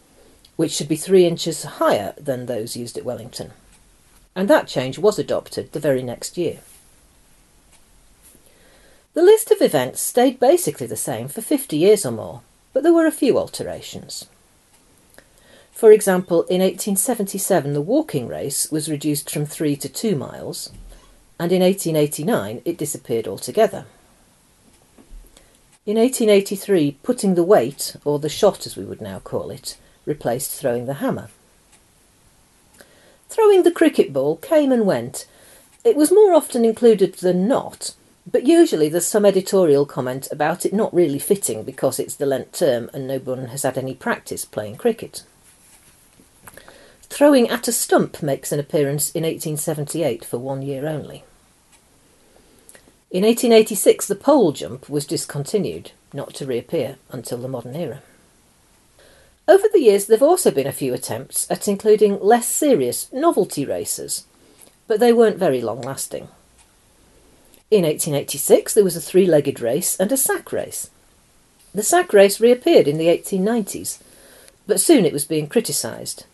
which 0.56 0.72
should 0.72 0.88
be 0.88 0.96
three 0.96 1.26
inches 1.26 1.64
higher 1.64 2.14
than 2.16 2.46
those 2.46 2.76
used 2.76 2.96
at 2.96 3.04
Wellington. 3.04 3.52
And 4.36 4.48
that 4.48 4.68
change 4.68 4.98
was 4.98 5.18
adopted 5.18 5.72
the 5.72 5.80
very 5.80 6.02
next 6.02 6.36
year. 6.38 6.60
The 9.14 9.22
list 9.22 9.50
of 9.50 9.62
events 9.62 10.00
stayed 10.00 10.40
basically 10.40 10.86
the 10.86 10.96
same 10.96 11.28
for 11.28 11.40
50 11.40 11.76
years 11.76 12.04
or 12.04 12.10
more, 12.10 12.42
but 12.72 12.82
there 12.82 12.92
were 12.92 13.06
a 13.06 13.12
few 13.12 13.38
alterations. 13.38 14.26
For 15.72 15.92
example, 15.92 16.42
in 16.42 16.60
1877 16.60 17.72
the 17.74 17.80
walking 17.80 18.28
race 18.28 18.70
was 18.70 18.90
reduced 18.90 19.30
from 19.30 19.46
three 19.46 19.76
to 19.76 19.88
two 19.88 20.16
miles, 20.16 20.70
and 21.38 21.52
in 21.52 21.62
1889 21.62 22.62
it 22.64 22.76
disappeared 22.76 23.28
altogether. 23.28 23.86
In 25.86 25.98
1883, 25.98 26.96
putting 27.02 27.34
the 27.34 27.42
weight, 27.42 27.94
or 28.06 28.18
the 28.18 28.30
shot 28.30 28.66
as 28.66 28.74
we 28.74 28.86
would 28.86 29.02
now 29.02 29.18
call 29.18 29.50
it, 29.50 29.76
replaced 30.06 30.58
throwing 30.58 30.86
the 30.86 30.94
hammer. 30.94 31.28
Throwing 33.28 33.64
the 33.64 33.70
cricket 33.70 34.10
ball 34.10 34.36
came 34.36 34.72
and 34.72 34.86
went. 34.86 35.26
It 35.84 35.94
was 35.94 36.10
more 36.10 36.32
often 36.32 36.64
included 36.64 37.16
than 37.16 37.46
not, 37.46 37.94
but 38.26 38.46
usually 38.46 38.88
there's 38.88 39.06
some 39.06 39.26
editorial 39.26 39.84
comment 39.84 40.26
about 40.32 40.64
it 40.64 40.72
not 40.72 40.94
really 40.94 41.18
fitting 41.18 41.64
because 41.64 42.00
it's 42.00 42.16
the 42.16 42.24
Lent 42.24 42.54
term 42.54 42.88
and 42.94 43.06
no 43.06 43.18
one 43.18 43.48
has 43.48 43.62
had 43.62 43.76
any 43.76 43.94
practice 43.94 44.46
playing 44.46 44.76
cricket. 44.76 45.22
Throwing 47.02 47.50
at 47.50 47.68
a 47.68 47.72
stump 47.72 48.22
makes 48.22 48.52
an 48.52 48.58
appearance 48.58 49.10
in 49.10 49.24
1878 49.24 50.24
for 50.24 50.38
one 50.38 50.62
year 50.62 50.88
only. 50.88 51.24
In 53.14 53.22
1886, 53.22 54.08
the 54.08 54.16
pole 54.16 54.50
jump 54.50 54.88
was 54.90 55.06
discontinued, 55.06 55.92
not 56.12 56.34
to 56.34 56.46
reappear 56.46 56.96
until 57.12 57.38
the 57.38 57.46
modern 57.46 57.76
era. 57.76 58.02
Over 59.46 59.68
the 59.72 59.80
years, 59.80 60.06
there 60.06 60.16
have 60.16 60.22
also 60.22 60.50
been 60.50 60.66
a 60.66 60.72
few 60.72 60.92
attempts 60.92 61.48
at 61.48 61.68
including 61.68 62.18
less 62.18 62.48
serious 62.48 63.12
novelty 63.12 63.64
races, 63.64 64.24
but 64.88 64.98
they 64.98 65.12
weren't 65.12 65.36
very 65.36 65.60
long 65.60 65.80
lasting. 65.80 66.26
In 67.70 67.84
1886, 67.84 68.74
there 68.74 68.82
was 68.82 68.96
a 68.96 69.00
three 69.00 69.26
legged 69.26 69.60
race 69.60 69.96
and 70.00 70.10
a 70.10 70.16
sack 70.16 70.50
race. 70.50 70.90
The 71.72 71.84
sack 71.84 72.12
race 72.12 72.40
reappeared 72.40 72.88
in 72.88 72.98
the 72.98 73.06
1890s, 73.06 74.02
but 74.66 74.80
soon 74.80 75.04
it 75.04 75.12
was 75.12 75.24
being 75.24 75.46
criticised. 75.46 76.24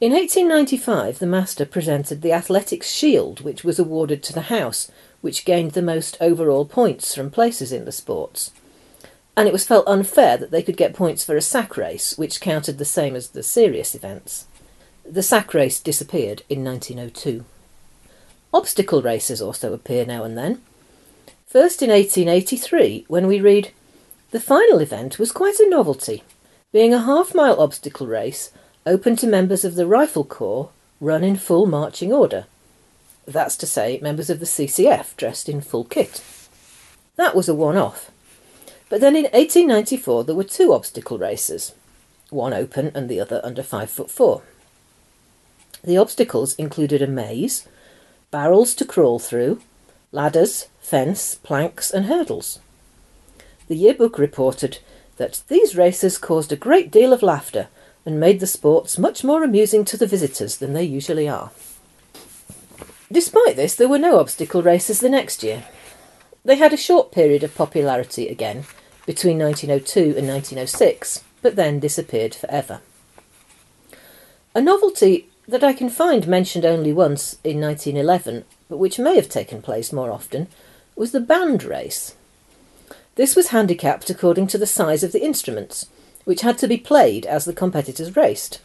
In 0.00 0.12
1895, 0.12 1.18
the 1.18 1.26
Master 1.26 1.66
presented 1.66 2.22
the 2.22 2.32
Athletics 2.32 2.90
Shield, 2.90 3.42
which 3.42 3.62
was 3.62 3.78
awarded 3.78 4.22
to 4.22 4.32
the 4.32 4.42
House, 4.42 4.90
which 5.26 5.44
gained 5.44 5.72
the 5.72 5.82
most 5.82 6.16
overall 6.20 6.64
points 6.64 7.12
from 7.12 7.32
places 7.32 7.72
in 7.72 7.84
the 7.84 7.90
sports. 7.90 8.52
And 9.36 9.48
it 9.48 9.52
was 9.52 9.66
felt 9.66 9.88
unfair 9.88 10.36
that 10.36 10.52
they 10.52 10.62
could 10.62 10.76
get 10.76 10.94
points 10.94 11.24
for 11.24 11.36
a 11.36 11.42
sack 11.42 11.76
race, 11.76 12.16
which 12.16 12.40
counted 12.40 12.78
the 12.78 12.84
same 12.84 13.16
as 13.16 13.30
the 13.30 13.42
serious 13.42 13.96
events. 13.96 14.46
The 15.04 15.24
sack 15.24 15.52
race 15.52 15.80
disappeared 15.80 16.44
in 16.48 16.62
1902. 16.62 17.44
Obstacle 18.54 19.02
races 19.02 19.42
also 19.42 19.72
appear 19.72 20.06
now 20.06 20.22
and 20.22 20.38
then. 20.38 20.62
First 21.44 21.82
in 21.82 21.90
1883, 21.90 23.06
when 23.08 23.26
we 23.26 23.40
read, 23.40 23.72
The 24.30 24.38
final 24.38 24.78
event 24.78 25.18
was 25.18 25.32
quite 25.32 25.58
a 25.58 25.68
novelty, 25.68 26.22
being 26.72 26.94
a 26.94 27.02
half 27.02 27.34
mile 27.34 27.60
obstacle 27.60 28.06
race 28.06 28.52
open 28.86 29.16
to 29.16 29.26
members 29.26 29.64
of 29.64 29.74
the 29.74 29.88
Rifle 29.88 30.22
Corps, 30.22 30.70
run 31.00 31.24
in 31.24 31.34
full 31.34 31.66
marching 31.66 32.12
order. 32.12 32.46
That's 33.26 33.56
to 33.56 33.66
say, 33.66 33.98
members 34.00 34.30
of 34.30 34.38
the 34.38 34.46
CCF 34.46 35.16
dressed 35.16 35.48
in 35.48 35.60
full 35.60 35.84
kit. 35.84 36.22
That 37.16 37.34
was 37.34 37.48
a 37.48 37.54
one 37.54 37.76
off. 37.76 38.10
But 38.88 39.00
then 39.00 39.16
in 39.16 39.24
1894 39.24 40.24
there 40.24 40.34
were 40.34 40.44
two 40.44 40.72
obstacle 40.72 41.18
races, 41.18 41.74
one 42.30 42.54
open 42.54 42.92
and 42.94 43.08
the 43.08 43.20
other 43.20 43.40
under 43.42 43.62
five 43.62 43.90
foot 43.90 44.10
four. 44.10 44.42
The 45.82 45.96
obstacles 45.96 46.54
included 46.54 47.02
a 47.02 47.06
maze, 47.06 47.66
barrels 48.30 48.74
to 48.76 48.84
crawl 48.84 49.18
through, 49.18 49.60
ladders, 50.12 50.66
fence, 50.80 51.34
planks, 51.34 51.90
and 51.90 52.06
hurdles. 52.06 52.60
The 53.68 53.76
yearbook 53.76 54.18
reported 54.18 54.78
that 55.16 55.42
these 55.48 55.76
races 55.76 56.18
caused 56.18 56.52
a 56.52 56.56
great 56.56 56.90
deal 56.90 57.12
of 57.12 57.22
laughter 57.22 57.68
and 58.04 58.20
made 58.20 58.38
the 58.38 58.46
sports 58.46 58.98
much 58.98 59.24
more 59.24 59.42
amusing 59.42 59.84
to 59.86 59.96
the 59.96 60.06
visitors 60.06 60.58
than 60.58 60.74
they 60.74 60.84
usually 60.84 61.28
are. 61.28 61.50
Despite 63.10 63.56
this, 63.56 63.74
there 63.74 63.88
were 63.88 63.98
no 63.98 64.18
obstacle 64.18 64.62
races 64.62 65.00
the 65.00 65.08
next 65.08 65.42
year. 65.42 65.64
They 66.44 66.56
had 66.56 66.72
a 66.72 66.76
short 66.76 67.12
period 67.12 67.42
of 67.42 67.54
popularity 67.54 68.28
again, 68.28 68.64
between 69.06 69.38
1902 69.38 70.18
and 70.18 70.28
1906, 70.28 71.22
but 71.40 71.56
then 71.56 71.78
disappeared 71.78 72.34
forever. 72.34 72.80
A 74.54 74.60
novelty 74.60 75.28
that 75.46 75.62
I 75.62 75.72
can 75.72 75.88
find 75.88 76.26
mentioned 76.26 76.64
only 76.64 76.92
once 76.92 77.36
in 77.44 77.60
1911, 77.60 78.44
but 78.68 78.78
which 78.78 78.98
may 78.98 79.14
have 79.14 79.28
taken 79.28 79.62
place 79.62 79.92
more 79.92 80.10
often, 80.10 80.48
was 80.96 81.12
the 81.12 81.20
band 81.20 81.62
race. 81.62 82.16
This 83.14 83.36
was 83.36 83.48
handicapped 83.48 84.10
according 84.10 84.48
to 84.48 84.58
the 84.58 84.66
size 84.66 85.04
of 85.04 85.12
the 85.12 85.24
instruments, 85.24 85.86
which 86.24 86.40
had 86.40 86.58
to 86.58 86.66
be 86.66 86.76
played 86.76 87.24
as 87.24 87.44
the 87.44 87.52
competitors 87.52 88.16
raced. 88.16 88.60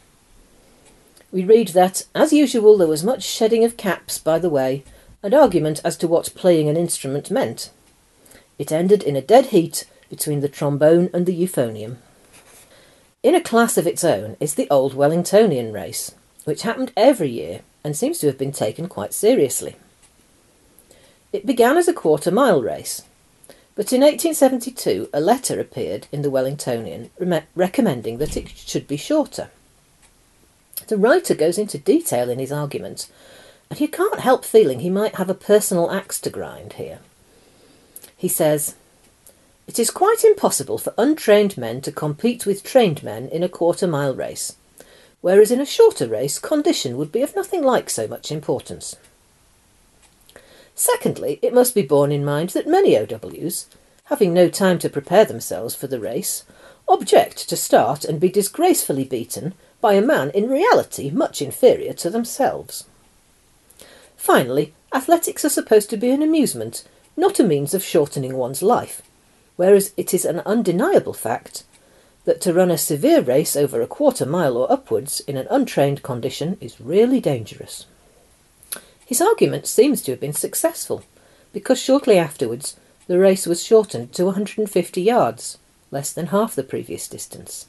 We 1.32 1.44
read 1.44 1.68
that, 1.68 2.04
as 2.14 2.32
usual, 2.32 2.76
there 2.76 2.86
was 2.86 3.02
much 3.02 3.24
shedding 3.24 3.64
of 3.64 3.78
caps 3.78 4.18
by 4.18 4.38
the 4.38 4.50
way, 4.50 4.84
and 5.22 5.32
argument 5.32 5.80
as 5.82 5.96
to 5.96 6.08
what 6.08 6.34
playing 6.34 6.68
an 6.68 6.76
instrument 6.76 7.30
meant. 7.30 7.70
It 8.58 8.70
ended 8.70 9.02
in 9.02 9.16
a 9.16 9.22
dead 9.22 9.46
heat 9.46 9.86
between 10.10 10.40
the 10.40 10.48
trombone 10.48 11.08
and 11.14 11.24
the 11.24 11.34
euphonium. 11.34 11.96
In 13.22 13.34
a 13.34 13.40
class 13.40 13.78
of 13.78 13.86
its 13.86 14.04
own 14.04 14.36
is 14.40 14.54
the 14.54 14.68
Old 14.68 14.94
Wellingtonian 14.94 15.72
race, 15.72 16.14
which 16.44 16.62
happened 16.62 16.92
every 16.96 17.30
year 17.30 17.60
and 17.82 17.96
seems 17.96 18.18
to 18.18 18.26
have 18.26 18.36
been 18.36 18.52
taken 18.52 18.86
quite 18.86 19.14
seriously. 19.14 19.76
It 21.32 21.46
began 21.46 21.78
as 21.78 21.88
a 21.88 21.94
quarter 21.94 22.30
mile 22.30 22.60
race, 22.60 23.02
but 23.74 23.90
in 23.90 24.02
1872, 24.02 25.08
a 25.14 25.20
letter 25.20 25.58
appeared 25.58 26.08
in 26.12 26.20
the 26.20 26.30
Wellingtonian 26.30 27.08
re- 27.18 27.44
recommending 27.54 28.18
that 28.18 28.36
it 28.36 28.50
should 28.50 28.86
be 28.86 28.98
shorter. 28.98 29.48
The 30.88 30.96
writer 30.96 31.34
goes 31.34 31.58
into 31.58 31.78
detail 31.78 32.28
in 32.28 32.38
his 32.38 32.52
argument, 32.52 33.08
and 33.70 33.80
you 33.80 33.88
can't 33.88 34.20
help 34.20 34.44
feeling 34.44 34.80
he 34.80 34.90
might 34.90 35.14
have 35.14 35.30
a 35.30 35.34
personal 35.34 35.90
axe 35.90 36.20
to 36.20 36.30
grind 36.30 36.74
here. 36.74 36.98
He 38.16 38.28
says, 38.28 38.74
It 39.66 39.78
is 39.78 39.90
quite 39.90 40.24
impossible 40.24 40.78
for 40.78 40.94
untrained 40.98 41.56
men 41.56 41.80
to 41.82 41.92
compete 41.92 42.46
with 42.46 42.62
trained 42.64 43.02
men 43.02 43.28
in 43.28 43.42
a 43.42 43.48
quarter 43.48 43.86
mile 43.86 44.14
race, 44.14 44.56
whereas 45.20 45.50
in 45.50 45.60
a 45.60 45.66
shorter 45.66 46.08
race 46.08 46.38
condition 46.38 46.96
would 46.96 47.12
be 47.12 47.22
of 47.22 47.36
nothing 47.36 47.62
like 47.62 47.88
so 47.88 48.06
much 48.06 48.30
importance. 48.30 48.96
Secondly, 50.74 51.38
it 51.42 51.54
must 51.54 51.74
be 51.74 51.82
borne 51.82 52.12
in 52.12 52.24
mind 52.24 52.50
that 52.50 52.66
many 52.66 52.96
OWs, 52.96 53.66
having 54.04 54.34
no 54.34 54.48
time 54.48 54.78
to 54.80 54.88
prepare 54.88 55.24
themselves 55.24 55.74
for 55.74 55.86
the 55.86 56.00
race, 56.00 56.44
object 56.88 57.48
to 57.48 57.56
start 57.56 58.04
and 58.04 58.20
be 58.20 58.28
disgracefully 58.28 59.04
beaten 59.04 59.54
by 59.82 59.92
a 59.92 60.00
man 60.00 60.30
in 60.30 60.48
reality 60.48 61.10
much 61.10 61.42
inferior 61.42 61.92
to 61.92 62.08
themselves. 62.08 62.84
Finally, 64.16 64.72
athletics 64.94 65.44
are 65.44 65.50
supposed 65.50 65.90
to 65.90 65.96
be 65.98 66.10
an 66.10 66.22
amusement, 66.22 66.84
not 67.16 67.40
a 67.40 67.44
means 67.44 67.74
of 67.74 67.82
shortening 67.82 68.36
one's 68.36 68.62
life, 68.62 69.02
whereas 69.56 69.92
it 69.96 70.14
is 70.14 70.24
an 70.24 70.40
undeniable 70.46 71.12
fact 71.12 71.64
that 72.24 72.40
to 72.40 72.54
run 72.54 72.70
a 72.70 72.78
severe 72.78 73.20
race 73.20 73.56
over 73.56 73.82
a 73.82 73.86
quarter 73.86 74.24
mile 74.24 74.56
or 74.56 74.70
upwards 74.70 75.20
in 75.20 75.36
an 75.36 75.48
untrained 75.50 76.02
condition 76.02 76.56
is 76.60 76.80
really 76.80 77.20
dangerous. 77.20 77.86
His 79.04 79.20
argument 79.20 79.66
seems 79.66 80.00
to 80.02 80.12
have 80.12 80.20
been 80.20 80.32
successful, 80.32 81.02
because 81.52 81.80
shortly 81.80 82.16
afterwards 82.16 82.76
the 83.08 83.18
race 83.18 83.46
was 83.46 83.64
shortened 83.64 84.12
to 84.12 84.26
150 84.26 85.02
yards, 85.02 85.58
less 85.90 86.12
than 86.12 86.28
half 86.28 86.54
the 86.54 86.62
previous 86.62 87.08
distance. 87.08 87.66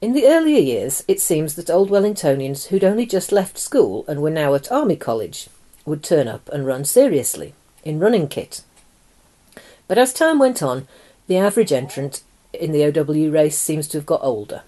In 0.00 0.14
the 0.14 0.26
earlier 0.26 0.60
years, 0.60 1.04
it 1.08 1.20
seems 1.20 1.56
that 1.56 1.68
old 1.68 1.90
Wellingtonians 1.90 2.68
who'd 2.68 2.84
only 2.84 3.04
just 3.04 3.32
left 3.32 3.58
school 3.58 4.06
and 4.08 4.22
were 4.22 4.30
now 4.30 4.54
at 4.54 4.72
Army 4.72 4.96
College 4.96 5.48
would 5.84 6.02
turn 6.02 6.26
up 6.26 6.48
and 6.48 6.66
run 6.66 6.86
seriously, 6.86 7.52
in 7.84 7.98
running 8.00 8.26
kit. 8.26 8.62
But 9.88 9.98
as 9.98 10.14
time 10.14 10.38
went 10.38 10.62
on, 10.62 10.88
the 11.26 11.36
average 11.36 11.70
entrant 11.70 12.22
in 12.54 12.72
the 12.72 12.84
OW 12.86 13.30
race 13.30 13.58
seems 13.58 13.86
to 13.88 13.98
have 13.98 14.06
got 14.06 14.22
older. 14.22 14.62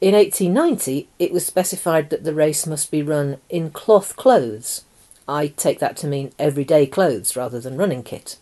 In 0.00 0.14
1890, 0.14 1.08
it 1.20 1.32
was 1.32 1.46
specified 1.46 2.10
that 2.10 2.24
the 2.24 2.34
race 2.34 2.66
must 2.66 2.90
be 2.90 3.00
run 3.00 3.38
in 3.48 3.70
cloth 3.70 4.16
clothes. 4.16 4.82
I 5.28 5.46
take 5.46 5.78
that 5.78 5.96
to 5.98 6.08
mean 6.08 6.32
everyday 6.36 6.86
clothes 6.86 7.36
rather 7.36 7.60
than 7.60 7.76
running 7.76 8.02
kit. 8.02 8.38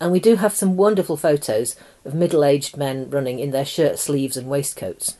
And 0.00 0.12
we 0.12 0.20
do 0.20 0.36
have 0.36 0.54
some 0.54 0.76
wonderful 0.76 1.16
photos 1.16 1.74
of 2.06 2.14
middle 2.14 2.44
aged 2.44 2.76
men 2.76 3.10
running 3.10 3.38
in 3.38 3.50
their 3.50 3.64
shirt 3.64 3.98
sleeves 3.98 4.36
and 4.36 4.48
waistcoats. 4.48 5.16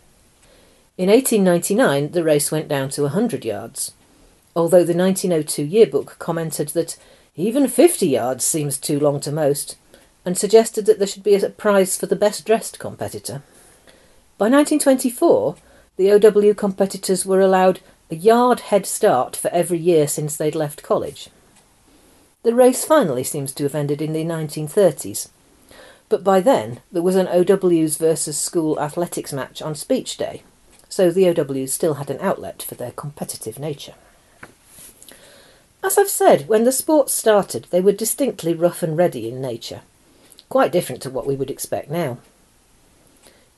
In 0.97 1.11
1899, 1.11 2.13
the 2.13 2.25
race 2.25 2.51
went 2.51 2.69
down 2.69 2.89
to 2.91 3.03
100 3.03 3.45
yards, 3.45 3.93
although 4.55 4.85
the 4.85 4.97
1902 4.97 5.63
yearbook 5.63 6.17
commented 6.19 6.69
that 6.69 6.97
even 7.37 7.69
50 7.69 8.09
yards 8.09 8.45
seems 8.45 8.79
too 8.79 8.99
long 8.99 9.21
to 9.21 9.31
most, 9.31 9.77
and 10.25 10.39
suggested 10.39 10.87
that 10.87 10.99
there 10.99 11.07
should 11.07 11.23
be 11.23 11.35
a 11.35 11.51
prize 11.51 11.99
for 11.99 12.07
the 12.07 12.17
best 12.17 12.47
dressed 12.47 12.79
competitor. 12.79 13.43
By 14.39 14.49
1924, 14.49 15.57
the 15.97 16.13
OW 16.13 16.55
competitors 16.55 17.27
were 17.27 17.41
allowed 17.41 17.81
a 18.11 18.17
yard 18.17 18.61
head 18.61 18.87
start 18.87 19.37
for 19.37 19.49
every 19.49 19.79
year 19.79 20.09
since 20.09 20.37
they'd 20.37 20.55
left 20.55 20.83
college. 20.83 21.29
The 22.43 22.55
race 22.55 22.85
finally 22.85 23.25
seems 23.25 23.53
to 23.55 23.65
have 23.65 23.75
ended 23.75 24.01
in 24.01 24.13
the 24.13 24.25
1930s, 24.25 25.29
but 26.09 26.25
by 26.25 26.41
then 26.41 26.81
there 26.93 27.03
was 27.03 27.17
an 27.17 27.29
OWs 27.29 27.97
versus 27.97 28.39
school 28.39 28.79
athletics 28.81 29.33
match 29.33 29.61
on 29.61 29.75
speech 29.75 30.17
day, 30.17 30.43
so 30.89 31.11
the 31.11 31.29
OWs 31.29 31.73
still 31.73 31.95
had 31.95 32.11
an 32.11 32.21
outlet 32.21 32.63
for 32.63 32.75
their 32.75 32.93
competitive 32.93 33.59
nature. 33.59 33.95
As 35.83 35.99
I've 35.99 36.09
said, 36.09 36.49
when 36.49 36.65
the 36.65 36.73
sports 36.73 37.13
started, 37.13 37.67
they 37.71 37.81
were 37.81 37.93
distinctly 37.93 38.55
rough 38.55 38.83
and 38.83 38.97
ready 38.97 39.29
in 39.29 39.41
nature, 39.41 39.83
quite 40.49 40.73
different 40.73 41.03
to 41.03 41.11
what 41.11 41.27
we 41.27 41.37
would 41.37 41.51
expect 41.51 41.91
now. 41.91 42.19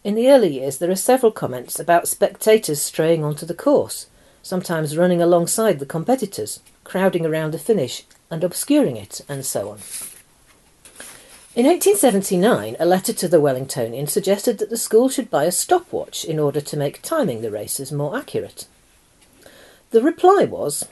In 0.05 0.15
the 0.15 0.31
early 0.31 0.55
years, 0.55 0.79
there 0.79 0.91
are 0.91 0.97
several 0.97 1.33
comments 1.33 1.79
about 1.79 2.09
spectators 2.09 2.81
straying 2.81 3.25
onto 3.25 3.45
the 3.45 3.55
course, 3.55 4.07
sometimes 4.43 4.97
running 4.97 5.21
alongside 5.21 5.79
the 5.79 5.87
competitors, 5.87 6.61
crowding 6.85 7.27
around 7.27 7.53
the 7.53 7.59
finish 7.59 8.05
and 8.31 8.45
obscuring 8.45 8.97
it, 8.97 9.21
and 9.29 9.45
so 9.45 9.71
on. 9.71 9.79
In 11.57 11.65
1879, 11.65 12.77
a 12.79 12.85
letter 12.85 13.13
to 13.15 13.27
the 13.27 13.41
Wellingtonian 13.41 14.09
suggested 14.09 14.59
that 14.59 14.69
the 14.69 14.77
school 14.77 15.09
should 15.09 15.31
buy 15.31 15.45
a 15.45 15.51
stopwatch 15.51 16.23
in 16.25 16.39
order 16.39 16.61
to 16.61 16.77
make 16.77 17.01
timing 17.01 17.41
the 17.41 17.51
races 17.51 17.91
more 17.91 18.17
accurate. 18.17 18.67
The 19.91 20.03
reply 20.03 20.45
was, 20.45 20.85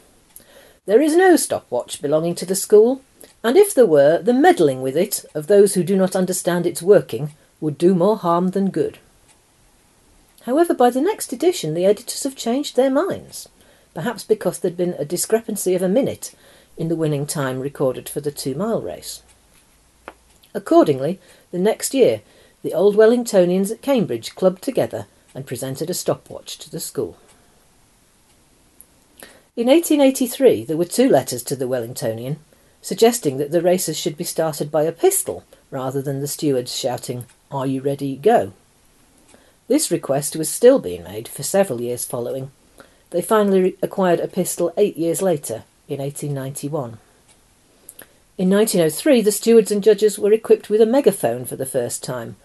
There 0.86 1.02
is 1.02 1.14
no 1.14 1.36
stopwatch 1.36 2.00
belonging 2.00 2.34
to 2.36 2.46
the 2.46 2.54
school, 2.54 3.02
and 3.44 3.58
if 3.58 3.74
there 3.74 3.86
were, 3.86 4.18
the 4.22 4.32
meddling 4.32 4.80
with 4.80 4.96
it 4.96 5.26
of 5.34 5.46
those 5.46 5.74
who 5.74 5.84
do 5.84 5.94
not 5.94 6.16
understand 6.16 6.66
its 6.66 6.82
working 6.82 7.34
would 7.60 7.76
do 7.76 7.94
more 7.94 8.16
harm 8.16 8.48
than 8.48 8.70
good. 8.70 8.98
However, 10.44 10.72
by 10.72 10.88
the 10.88 11.02
next 11.02 11.34
edition, 11.34 11.74
the 11.74 11.84
editors 11.84 12.22
have 12.22 12.34
changed 12.34 12.76
their 12.76 12.90
minds, 12.90 13.46
perhaps 13.92 14.24
because 14.24 14.58
there'd 14.58 14.76
been 14.76 14.94
a 14.98 15.04
discrepancy 15.04 15.74
of 15.74 15.82
a 15.82 15.88
minute 15.88 16.34
in 16.78 16.88
the 16.88 16.96
winning 16.96 17.26
time 17.26 17.60
recorded 17.60 18.08
for 18.08 18.22
the 18.22 18.32
two 18.32 18.54
mile 18.54 18.80
race. 18.80 19.22
Accordingly, 20.56 21.20
the 21.52 21.58
next 21.58 21.92
year, 21.92 22.22
the 22.62 22.72
old 22.72 22.96
Wellingtonians 22.96 23.70
at 23.70 23.82
Cambridge 23.82 24.34
clubbed 24.34 24.62
together 24.62 25.06
and 25.34 25.46
presented 25.46 25.90
a 25.90 25.94
stopwatch 25.94 26.56
to 26.58 26.70
the 26.70 26.80
school. 26.80 27.18
In 29.54 29.66
1883, 29.66 30.64
there 30.64 30.78
were 30.78 30.86
two 30.86 31.10
letters 31.10 31.42
to 31.44 31.56
the 31.56 31.68
Wellingtonian 31.68 32.38
suggesting 32.80 33.36
that 33.36 33.50
the 33.50 33.60
races 33.60 33.98
should 33.98 34.16
be 34.16 34.24
started 34.24 34.70
by 34.70 34.84
a 34.84 34.92
pistol 34.92 35.44
rather 35.70 36.00
than 36.00 36.20
the 36.20 36.26
stewards 36.26 36.74
shouting, 36.74 37.26
Are 37.50 37.66
you 37.66 37.82
ready? 37.82 38.16
Go. 38.16 38.54
This 39.68 39.90
request 39.90 40.36
was 40.36 40.48
still 40.48 40.78
being 40.78 41.02
made 41.02 41.28
for 41.28 41.42
several 41.42 41.82
years 41.82 42.06
following. 42.06 42.50
They 43.10 43.20
finally 43.20 43.76
acquired 43.82 44.20
a 44.20 44.28
pistol 44.28 44.72
eight 44.78 44.96
years 44.96 45.20
later, 45.20 45.64
in 45.86 45.98
1891. 45.98 46.98
In 48.38 48.50
1903, 48.50 49.22
the 49.22 49.32
stewards 49.32 49.70
and 49.70 49.82
judges 49.82 50.18
were 50.18 50.30
equipped 50.30 50.68
with 50.68 50.82
a 50.82 50.86
megaphone 50.86 51.46
for 51.46 51.56
the 51.56 51.64
first 51.64 52.04
time. 52.04 52.36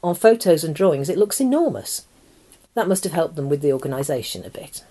On 0.00 0.14
photos 0.14 0.62
and 0.62 0.72
drawings, 0.72 1.08
it 1.08 1.18
looks 1.18 1.40
enormous. 1.40 2.06
That 2.74 2.86
must 2.86 3.02
have 3.02 3.12
helped 3.12 3.34
them 3.34 3.48
with 3.48 3.60
the 3.60 3.72
organisation 3.72 4.44
a 4.44 4.50
bit. 4.50 4.84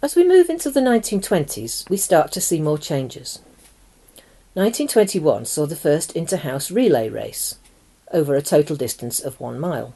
As 0.00 0.14
we 0.14 0.26
move 0.26 0.48
into 0.48 0.70
the 0.70 0.78
1920s, 0.78 1.90
we 1.90 1.96
start 1.96 2.30
to 2.32 2.40
see 2.40 2.60
more 2.60 2.78
changes. 2.78 3.40
1921 4.54 5.44
saw 5.44 5.66
the 5.66 5.74
first 5.74 6.14
inter-house 6.14 6.70
relay 6.70 7.08
race, 7.08 7.56
over 8.12 8.36
a 8.36 8.42
total 8.42 8.76
distance 8.76 9.18
of 9.18 9.40
one 9.40 9.58
mile. 9.58 9.92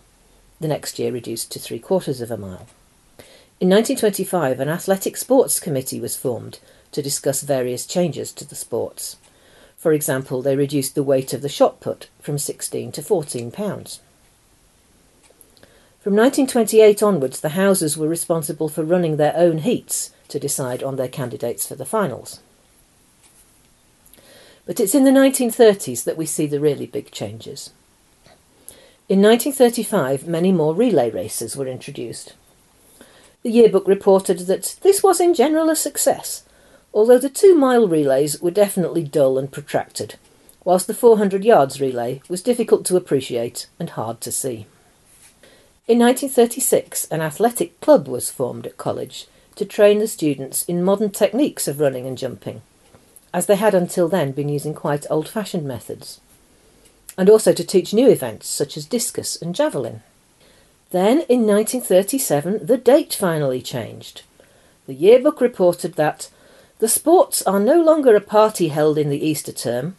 The 0.61 0.67
next 0.67 0.99
year 0.99 1.13
reduced 1.13 1.53
to 1.53 1.61
three 1.61 1.79
quarters 1.79 2.21
of 2.21 2.33
a 2.33 2.37
mile. 2.37 2.67
In 3.61 3.71
1925, 3.71 4.59
an 4.59 4.69
athletic 4.69 5.17
sports 5.17 5.61
committee 5.61 6.01
was 6.01 6.17
formed 6.17 6.59
to 6.91 7.01
discuss 7.01 7.43
various 7.43 7.87
changes 7.87 8.33
to 8.33 8.45
the 8.45 8.57
sports. 8.57 9.19
For 9.83 9.93
example, 9.93 10.43
they 10.43 10.55
reduced 10.55 10.95
the 10.95 11.03
weight 11.03 11.33
of 11.33 11.43
the 11.43 11.49
shot 11.49 11.81
put 11.81 12.07
from 12.21 12.39
16 12.39 12.93
to 12.93 13.03
14 13.03 13.51
pounds. 13.51 13.99
From 15.99 16.15
1928 16.15 17.03
onwards, 17.03 17.41
the 17.41 17.59
houses 17.59 17.97
were 17.99 18.07
responsible 18.07 18.69
for 18.69 18.85
running 18.85 19.17
their 19.17 19.37
own 19.37 19.59
heats 19.59 20.13
to 20.29 20.39
decide 20.39 20.85
on 20.85 20.95
their 20.95 21.09
candidates 21.09 21.67
for 21.67 21.75
the 21.75 21.85
finals. 21.85 22.39
But 24.67 24.79
it's 24.79 24.95
in 24.95 25.03
the 25.03 25.11
1930s 25.11 26.05
that 26.05 26.17
we 26.17 26.27
see 26.27 26.47
the 26.47 26.61
really 26.61 26.87
big 26.87 27.11
changes. 27.11 27.71
In 29.09 29.21
1935, 29.21 30.29
many 30.29 30.53
more 30.53 30.77
relay 30.77 31.11
races 31.11 31.57
were 31.57 31.67
introduced. 31.67 32.35
The 33.43 33.51
yearbook 33.51 33.89
reported 33.89 34.47
that 34.47 34.77
this 34.83 35.03
was 35.03 35.21
in 35.21 35.35
general 35.35 35.69
a 35.71 35.75
success, 35.75 36.45
although 36.95 37.19
the 37.19 37.29
two 37.29 37.55
mile 37.55 37.89
relays 37.89 38.41
were 38.41 38.51
definitely 38.51 39.03
dull 39.03 39.39
and 39.39 39.51
protracted, 39.51 40.17
whilst 40.65 40.87
the 40.87 40.95
400 40.95 41.45
yards 41.45 41.81
relay 41.81 42.21
was 42.29 42.43
difficult 42.43 42.85
to 42.87 42.97
appreciate 42.97 43.67
and 43.79 43.91
hard 43.91 44.21
to 44.21 44.33
see. 44.33 44.67
In 45.89 45.99
1936, 45.99 47.07
an 47.07 47.21
athletic 47.21 47.81
club 47.81 48.07
was 48.07 48.31
formed 48.31 48.67
at 48.67 48.77
college 48.77 49.27
to 49.57 49.65
train 49.65 49.99
the 49.99 50.07
students 50.07 50.63
in 50.65 50.83
modern 50.83 51.11
techniques 51.11 51.67
of 51.67 51.81
running 51.81 52.07
and 52.07 52.17
jumping, 52.17 52.63
as 53.35 53.47
they 53.47 53.57
had 53.57 53.75
until 53.75 54.09
then 54.09 54.33
been 54.33 54.49
using 54.49 54.75
quite 54.75 55.07
old 55.11 55.29
fashioned 55.29 55.65
methods, 55.65 56.21
and 57.19 57.29
also 57.29 57.53
to 57.53 57.65
teach 57.65 57.93
new 57.93 58.09
events 58.09 58.47
such 58.47 58.77
as 58.77 58.87
discus 58.87 59.41
and 59.41 59.55
javelin. 59.55 60.03
Then, 60.91 61.23
in 61.29 61.47
1937, 61.47 62.67
the 62.67 62.77
date 62.77 63.15
finally 63.15 63.63
changed. 63.63 64.23
The 64.87 64.95
yearbook 64.95 65.41
reported 65.41 65.95
that 65.95 66.31
the 66.83 66.89
sports 66.89 67.43
are 67.43 67.61
no 67.61 67.81
longer 67.81 68.17
a 68.17 68.21
party 68.21 68.67
held 68.67 68.99
in 68.99 69.09
the 69.09 69.25
Easter 69.25 69.53
term, 69.53 69.95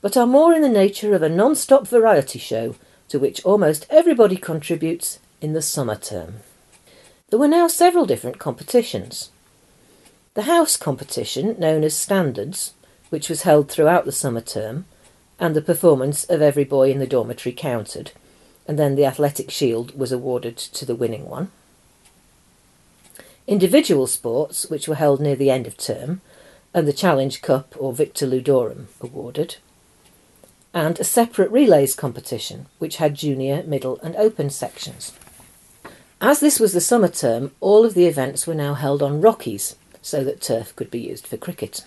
but 0.00 0.16
are 0.16 0.26
more 0.26 0.52
in 0.52 0.62
the 0.62 0.68
nature 0.68 1.14
of 1.14 1.22
a 1.22 1.28
non 1.28 1.54
stop 1.54 1.86
variety 1.86 2.40
show 2.40 2.74
to 3.06 3.20
which 3.20 3.44
almost 3.44 3.86
everybody 3.88 4.34
contributes 4.34 5.20
in 5.40 5.52
the 5.52 5.62
summer 5.62 5.94
term. 5.94 6.40
There 7.30 7.38
were 7.38 7.46
now 7.46 7.68
several 7.68 8.04
different 8.04 8.40
competitions. 8.40 9.30
The 10.34 10.42
house 10.42 10.76
competition, 10.76 11.54
known 11.56 11.84
as 11.84 11.96
Standards, 11.96 12.74
which 13.10 13.28
was 13.28 13.42
held 13.42 13.70
throughout 13.70 14.04
the 14.04 14.10
summer 14.10 14.40
term, 14.40 14.86
and 15.38 15.54
the 15.54 15.62
performance 15.62 16.24
of 16.24 16.42
every 16.42 16.64
boy 16.64 16.90
in 16.90 16.98
the 16.98 17.06
dormitory 17.06 17.52
counted, 17.52 18.10
and 18.66 18.76
then 18.76 18.96
the 18.96 19.06
athletic 19.06 19.52
shield 19.52 19.96
was 19.96 20.10
awarded 20.10 20.56
to 20.56 20.84
the 20.84 20.96
winning 20.96 21.28
one 21.28 21.52
individual 23.46 24.06
sports, 24.06 24.68
which 24.70 24.88
were 24.88 24.94
held 24.94 25.20
near 25.20 25.36
the 25.36 25.50
end 25.50 25.66
of 25.66 25.76
term, 25.76 26.20
and 26.72 26.88
the 26.88 26.92
Challenge 26.92 27.40
Cup 27.42 27.74
or 27.78 27.92
Victor 27.92 28.26
Ludorum 28.26 28.86
awarded, 29.00 29.56
and 30.72 30.98
a 30.98 31.04
separate 31.04 31.50
relays 31.50 31.94
competition, 31.94 32.66
which 32.78 32.96
had 32.96 33.14
junior, 33.14 33.62
middle, 33.62 34.00
and 34.02 34.16
open 34.16 34.50
sections. 34.50 35.12
As 36.20 36.40
this 36.40 36.58
was 36.58 36.72
the 36.72 36.80
summer 36.80 37.08
term, 37.08 37.52
all 37.60 37.84
of 37.84 37.94
the 37.94 38.06
events 38.06 38.46
were 38.46 38.54
now 38.54 38.74
held 38.74 39.02
on 39.02 39.20
Rockies, 39.20 39.76
so 40.02 40.24
that 40.24 40.40
turf 40.40 40.74
could 40.74 40.90
be 40.90 41.00
used 41.00 41.26
for 41.26 41.36
cricket. 41.36 41.84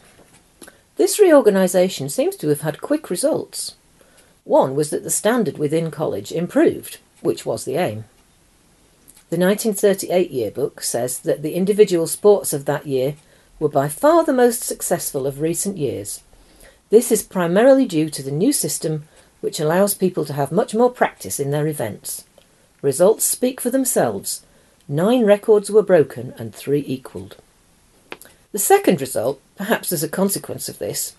This 0.95 1.19
reorganisation 1.19 2.09
seems 2.09 2.35
to 2.37 2.47
have 2.49 2.61
had 2.61 2.81
quick 2.81 3.09
results. 3.09 3.75
One 4.43 4.75
was 4.75 4.89
that 4.91 5.03
the 5.03 5.09
standard 5.09 5.57
within 5.57 5.91
college 5.91 6.31
improved, 6.31 6.97
which 7.21 7.45
was 7.45 7.65
the 7.65 7.75
aim. 7.75 8.05
The 9.29 9.37
1938 9.37 10.31
yearbook 10.31 10.81
says 10.81 11.19
that 11.19 11.41
the 11.41 11.53
individual 11.53 12.07
sports 12.07 12.53
of 12.53 12.63
that 12.63 12.87
year 12.87 13.15
were 13.59 13.67
by 13.67 13.89
far 13.89 14.23
the 14.23 14.31
most 14.31 14.63
successful 14.63 15.27
of 15.27 15.41
recent 15.41 15.77
years. 15.77 16.21
This 16.91 17.11
is 17.11 17.23
primarily 17.23 17.85
due 17.85 18.09
to 18.09 18.23
the 18.23 18.31
new 18.31 18.53
system, 18.53 19.03
which 19.41 19.59
allows 19.59 19.93
people 19.95 20.23
to 20.23 20.33
have 20.33 20.53
much 20.53 20.73
more 20.73 20.89
practice 20.89 21.41
in 21.41 21.51
their 21.51 21.67
events. 21.67 22.23
Results 22.81 23.25
speak 23.25 23.59
for 23.59 23.69
themselves. 23.69 24.43
Nine 24.87 25.25
records 25.25 25.69
were 25.69 25.83
broken 25.83 26.33
and 26.37 26.55
three 26.55 26.85
equalled. 26.87 27.35
The 28.53 28.59
second 28.59 29.01
result, 29.01 29.41
perhaps 29.57 29.91
as 29.91 30.03
a 30.03 30.09
consequence 30.09 30.69
of 30.69 30.79
this, 30.79 31.17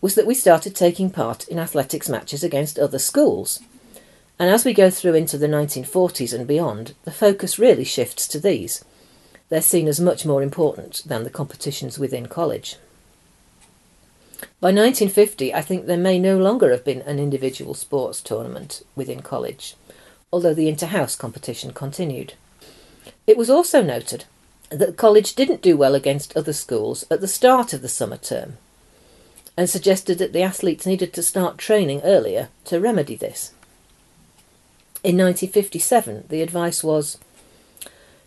was 0.00 0.14
that 0.14 0.26
we 0.26 0.34
started 0.34 0.74
taking 0.74 1.10
part 1.10 1.46
in 1.48 1.58
athletics 1.58 2.08
matches 2.08 2.42
against 2.42 2.78
other 2.78 2.98
schools. 2.98 3.60
And 4.40 4.48
as 4.48 4.64
we 4.64 4.72
go 4.72 4.88
through 4.88 5.16
into 5.16 5.36
the 5.36 5.46
1940s 5.46 6.32
and 6.32 6.46
beyond, 6.46 6.94
the 7.04 7.10
focus 7.10 7.58
really 7.58 7.84
shifts 7.84 8.26
to 8.28 8.40
these. 8.40 8.82
They're 9.50 9.60
seen 9.60 9.86
as 9.86 10.00
much 10.00 10.24
more 10.24 10.42
important 10.42 11.02
than 11.04 11.24
the 11.24 11.30
competitions 11.30 11.98
within 11.98 12.24
college. 12.24 12.76
By 14.58 14.68
1950, 14.68 15.52
I 15.52 15.60
think 15.60 15.84
there 15.84 15.98
may 15.98 16.18
no 16.18 16.38
longer 16.38 16.70
have 16.70 16.86
been 16.86 17.02
an 17.02 17.18
individual 17.18 17.74
sports 17.74 18.22
tournament 18.22 18.82
within 18.96 19.20
college, 19.20 19.74
although 20.32 20.54
the 20.54 20.68
inter-house 20.68 21.16
competition 21.16 21.74
continued. 21.74 22.32
It 23.26 23.36
was 23.36 23.50
also 23.50 23.82
noted 23.82 24.24
that 24.70 24.96
college 24.96 25.34
didn't 25.34 25.60
do 25.60 25.76
well 25.76 25.94
against 25.94 26.34
other 26.34 26.54
schools 26.54 27.04
at 27.10 27.20
the 27.20 27.28
start 27.28 27.74
of 27.74 27.82
the 27.82 27.88
summer 27.90 28.16
term, 28.16 28.56
and 29.54 29.68
suggested 29.68 30.16
that 30.16 30.32
the 30.32 30.42
athletes 30.42 30.86
needed 30.86 31.12
to 31.12 31.22
start 31.22 31.58
training 31.58 32.00
earlier 32.04 32.48
to 32.64 32.80
remedy 32.80 33.16
this. 33.16 33.52
In 35.02 35.16
1957, 35.16 36.26
the 36.28 36.42
advice 36.42 36.84
was 36.84 37.16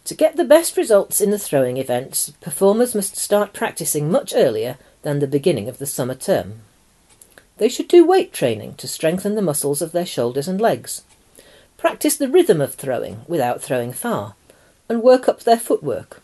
to 0.05 0.15
get 0.15 0.35
the 0.35 0.43
best 0.43 0.75
results 0.75 1.21
in 1.21 1.29
the 1.29 1.39
throwing 1.39 1.77
events, 1.77 2.31
performers 2.41 2.95
must 2.95 3.15
start 3.15 3.53
practicing 3.53 4.11
much 4.11 4.33
earlier 4.35 4.77
than 5.03 5.19
the 5.19 5.27
beginning 5.27 5.69
of 5.69 5.77
the 5.77 5.85
summer 5.85 6.15
term. 6.15 6.61
They 7.57 7.69
should 7.69 7.87
do 7.87 8.05
weight 8.05 8.33
training 8.33 8.73
to 8.75 8.87
strengthen 8.87 9.35
the 9.35 9.41
muscles 9.41 9.81
of 9.81 9.91
their 9.91 10.05
shoulders 10.05 10.47
and 10.47 10.59
legs. 10.59 11.03
Practice 11.77 12.17
the 12.17 12.27
rhythm 12.27 12.59
of 12.59 12.73
throwing 12.73 13.21
without 13.27 13.61
throwing 13.61 13.93
far, 13.93 14.35
and 14.89 15.01
work 15.01 15.29
up 15.29 15.43
their 15.43 15.59
footwork. 15.59 16.21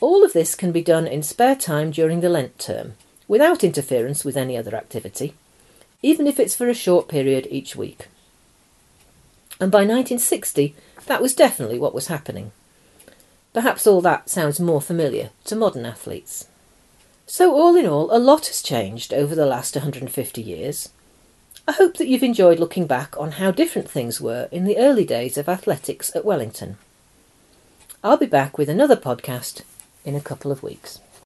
All 0.00 0.24
of 0.24 0.32
this 0.32 0.54
can 0.54 0.72
be 0.72 0.82
done 0.82 1.06
in 1.06 1.22
spare 1.22 1.56
time 1.56 1.92
during 1.92 2.20
the 2.20 2.28
Lent 2.28 2.58
term, 2.58 2.94
without 3.28 3.64
interference 3.64 4.24
with 4.24 4.36
any 4.36 4.56
other 4.56 4.74
activity, 4.74 5.34
even 6.02 6.26
if 6.26 6.40
it's 6.40 6.56
for 6.56 6.68
a 6.68 6.74
short 6.74 7.08
period 7.08 7.46
each 7.48 7.76
week. 7.76 8.08
And 9.60 9.70
by 9.70 9.80
1960, 9.80 10.74
that 11.06 11.22
was 11.22 11.34
definitely 11.34 11.78
what 11.78 11.94
was 11.94 12.06
happening. 12.08 12.52
Perhaps 13.52 13.86
all 13.86 14.00
that 14.00 14.30
sounds 14.30 14.58
more 14.58 14.80
familiar 14.80 15.30
to 15.44 15.56
modern 15.56 15.84
athletes. 15.84 16.48
So, 17.26 17.54
all 17.54 17.76
in 17.76 17.86
all, 17.86 18.14
a 18.14 18.18
lot 18.18 18.46
has 18.46 18.62
changed 18.62 19.12
over 19.12 19.34
the 19.34 19.46
last 19.46 19.76
150 19.76 20.42
years. 20.42 20.88
I 21.68 21.72
hope 21.72 21.96
that 21.96 22.08
you've 22.08 22.22
enjoyed 22.22 22.58
looking 22.58 22.86
back 22.86 23.16
on 23.18 23.32
how 23.32 23.50
different 23.50 23.88
things 23.88 24.20
were 24.20 24.48
in 24.50 24.64
the 24.64 24.78
early 24.78 25.04
days 25.04 25.38
of 25.38 25.48
athletics 25.48 26.14
at 26.16 26.24
Wellington. 26.24 26.76
I'll 28.02 28.16
be 28.16 28.26
back 28.26 28.58
with 28.58 28.68
another 28.68 28.96
podcast 28.96 29.62
in 30.04 30.16
a 30.16 30.20
couple 30.20 30.50
of 30.50 30.62
weeks. 30.62 30.98